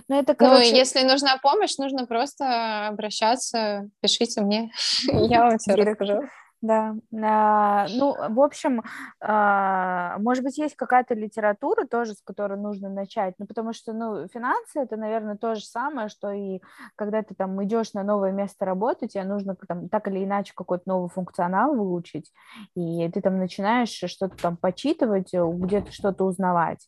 Ну, 0.08 0.20
это, 0.20 0.34
короче... 0.34 0.72
ну, 0.72 0.76
если 0.76 1.04
нужна 1.04 1.38
помощь, 1.38 1.78
нужно 1.78 2.08
просто 2.08 2.88
обращаться, 2.88 3.88
пишите 4.02 4.42
мне, 4.42 4.72
я 5.04 5.42
вам 5.42 5.60
все 5.60 5.76
расскажу. 5.76 6.22
Да, 6.64 6.96
а, 7.22 7.88
ну, 7.90 8.16
в 8.30 8.40
общем, 8.40 8.84
а, 9.20 10.18
может 10.20 10.46
быть, 10.46 10.58
есть 10.58 10.78
какая-то 10.78 11.14
литература 11.14 11.86
тоже, 11.86 12.14
с 12.14 12.22
которой 12.22 12.58
нужно 12.58 12.88
начать, 12.90 13.34
ну, 13.38 13.46
потому 13.46 13.74
что, 13.74 13.92
ну, 13.92 14.30
финансы 14.30 14.80
это, 14.80 14.96
наверное, 14.96 15.36
то 15.36 15.56
же 15.56 15.66
самое, 15.66 16.08
что 16.08 16.32
и 16.32 16.62
когда 16.96 17.22
ты 17.22 17.36
там 17.36 17.62
идешь 17.66 17.92
на 17.94 18.04
новое 18.04 18.32
место 18.32 18.64
работы, 18.64 19.10
тебе 19.10 19.26
нужно 19.26 19.58
там 19.68 19.90
так 19.90 20.08
или 20.08 20.24
иначе 20.24 20.54
какой-то 20.56 20.84
новый 20.88 21.10
функционал 21.10 21.76
выучить, 21.76 22.32
и 22.76 23.10
ты 23.10 23.20
там 23.20 23.40
начинаешь 23.40 23.90
что-то 23.90 24.38
там 24.42 24.56
почитывать, 24.56 25.32
где-то 25.34 25.92
что-то 25.92 26.24
узнавать. 26.24 26.88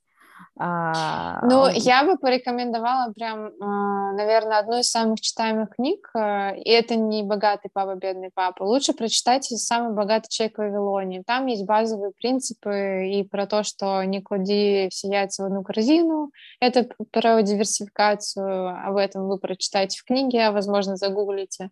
А, 0.58 1.46
ну, 1.46 1.68
я 1.68 2.04
бы 2.04 2.18
порекомендовала 2.18 3.12
прям, 3.12 3.52
а, 3.60 4.14
наверное, 4.14 4.60
одну 4.60 4.80
из 4.80 4.90
самых 4.90 5.20
читаемых 5.20 5.70
книг, 5.72 6.10
э, 6.16 6.58
и 6.60 6.70
это 6.70 6.96
не 6.96 7.24
«Богатый 7.24 7.70
папа, 7.74 7.96
бедный 7.96 8.32
папа». 8.34 8.64
Лучше 8.64 8.94
прочитайте 8.94 9.58
«Самый 9.58 9.94
богатый 9.94 10.30
человек 10.30 10.58
в 10.58 10.62
Вавилоне». 10.62 11.24
Там 11.26 11.48
есть 11.48 11.66
базовые 11.66 12.12
принципы 12.12 13.10
и 13.10 13.24
про 13.24 13.48
то, 13.48 13.64
что 13.64 14.04
не 14.04 14.22
клади 14.22 14.88
все 14.92 15.10
яйца 15.10 15.44
в 15.44 15.46
одну 15.48 15.64
корзину. 15.64 16.32
Это 16.60 16.88
про 17.12 17.42
диверсификацию, 17.42 18.88
об 18.88 18.96
этом 18.96 19.28
вы 19.28 19.38
прочитаете 19.38 20.00
в 20.00 20.06
книге, 20.06 20.48
а, 20.48 20.52
возможно, 20.52 20.96
загуглите. 20.96 21.70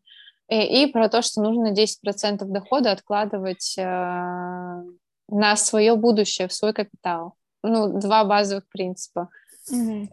И, 0.50 0.84
и 0.84 0.92
про 0.92 1.08
то, 1.08 1.22
что 1.22 1.42
нужно 1.42 1.72
10% 1.72 2.44
дохода 2.46 2.92
откладывать 2.92 3.76
э, 3.78 3.82
на 3.82 5.56
свое 5.56 5.96
будущее, 5.96 6.50
в 6.50 6.54
свой 6.54 6.74
капитал 6.74 7.36
ну, 7.64 8.00
два 8.00 8.24
базовых 8.26 8.68
принципа. 8.70 9.30
Mm-hmm. 9.72 10.10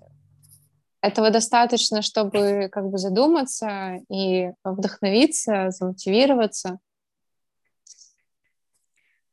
Этого 1.03 1.31
достаточно, 1.31 2.03
чтобы 2.03 2.69
как 2.71 2.89
бы 2.91 2.99
задуматься 2.99 4.01
и 4.11 4.51
вдохновиться, 4.65 5.71
замотивироваться. 5.71 6.79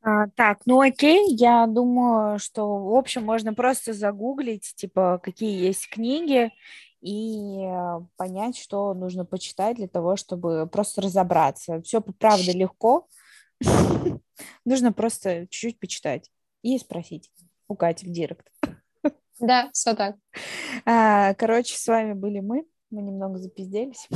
А, 0.02 0.28
так, 0.36 0.60
ну 0.66 0.80
окей, 0.80 1.36
я 1.36 1.68
думаю, 1.68 2.40
что, 2.40 2.86
в 2.86 2.96
общем, 2.96 3.26
можно 3.26 3.54
просто 3.54 3.94
загуглить, 3.94 4.74
типа, 4.76 5.20
какие 5.22 5.66
есть 5.66 5.90
книги, 5.90 6.52
и 7.02 7.62
э, 7.64 8.00
понять, 8.16 8.58
что 8.58 8.94
нужно 8.94 9.26
почитать 9.26 9.76
для 9.76 9.88
того, 9.88 10.16
чтобы 10.16 10.68
просто 10.68 11.02
разобраться. 11.02 11.82
Все, 11.82 12.02
правда, 12.02 12.52
легко. 12.54 13.08
Нужно 14.66 14.94
просто 14.94 15.48
чуть-чуть 15.50 15.80
почитать 15.80 16.32
и 16.62 16.78
спросить 16.78 17.32
у 17.68 17.76
Кати 17.76 18.06
в 18.06 18.10
директ. 18.10 18.48
Да, 19.40 19.70
все 19.74 19.94
так. 19.94 20.16
А, 20.86 21.34
короче, 21.36 21.78
с 21.78 21.88
вами 21.88 22.14
были 22.14 22.40
мы. 22.40 22.66
Мы 22.90 23.02
немного 23.02 23.38
запизделись. 23.38 24.08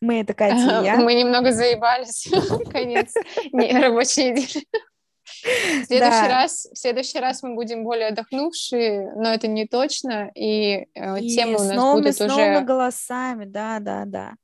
Мы 0.00 0.20
это 0.20 0.34
Катя 0.34 0.82
и 0.82 0.84
я. 0.84 0.96
Мы 0.98 1.14
немного 1.14 1.52
заебались. 1.52 2.28
Конец 2.70 3.14
рабочей 3.52 4.30
недели. 4.32 4.64
В 5.44 5.86
следующий, 5.86 5.98
да. 5.98 6.28
раз, 6.28 6.66
в 6.72 6.78
следующий 6.78 7.18
раз 7.18 7.42
мы 7.42 7.54
будем 7.54 7.84
более 7.84 8.08
отдохнувшие, 8.08 9.12
но 9.14 9.32
это 9.32 9.46
не 9.46 9.66
точно, 9.66 10.30
и, 10.34 10.86
э, 10.94 11.20
и 11.20 11.34
темы 11.34 11.56
у 11.56 11.64
нас 11.64 11.76
новыми, 11.76 12.02
будут 12.02 12.16
с 12.16 12.20
уже... 12.20 12.60
голосами, 12.60 13.44
да, 13.44 13.78
да, 13.78 14.04
да. 14.06 14.34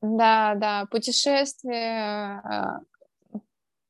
Да, 0.00 0.54
да, 0.56 0.86
путешествия, 0.90 2.42
э, 3.32 3.38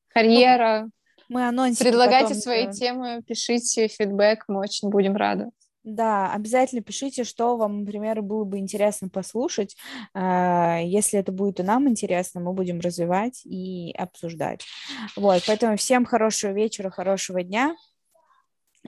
карьера, 0.08 0.88
мы 1.28 1.46
анонсим. 1.46 1.84
Предлагайте 1.84 2.28
потом... 2.28 2.40
свои 2.40 2.70
темы, 2.70 3.22
пишите 3.26 3.88
фидбэк, 3.88 4.44
мы 4.48 4.60
очень 4.60 4.90
будем 4.90 5.16
рады. 5.16 5.50
Да, 5.86 6.32
обязательно 6.32 6.82
пишите, 6.82 7.22
что 7.22 7.56
вам, 7.56 7.84
например, 7.84 8.20
было 8.20 8.42
бы 8.42 8.58
интересно 8.58 9.08
послушать. 9.08 9.76
А, 10.14 10.80
если 10.80 11.20
это 11.20 11.30
будет 11.30 11.60
и 11.60 11.62
нам 11.62 11.88
интересно, 11.88 12.40
мы 12.40 12.52
будем 12.54 12.80
развивать 12.80 13.42
и 13.44 13.92
обсуждать. 13.92 14.66
Вот, 15.14 15.44
поэтому 15.46 15.76
всем 15.76 16.04
хорошего 16.04 16.50
вечера, 16.50 16.90
хорошего 16.90 17.40
дня 17.44 17.76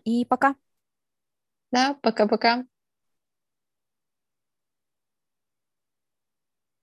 и 0.03 0.25
пока. 0.25 0.57
Да, 1.71 1.97
пока-пока. 2.03 2.65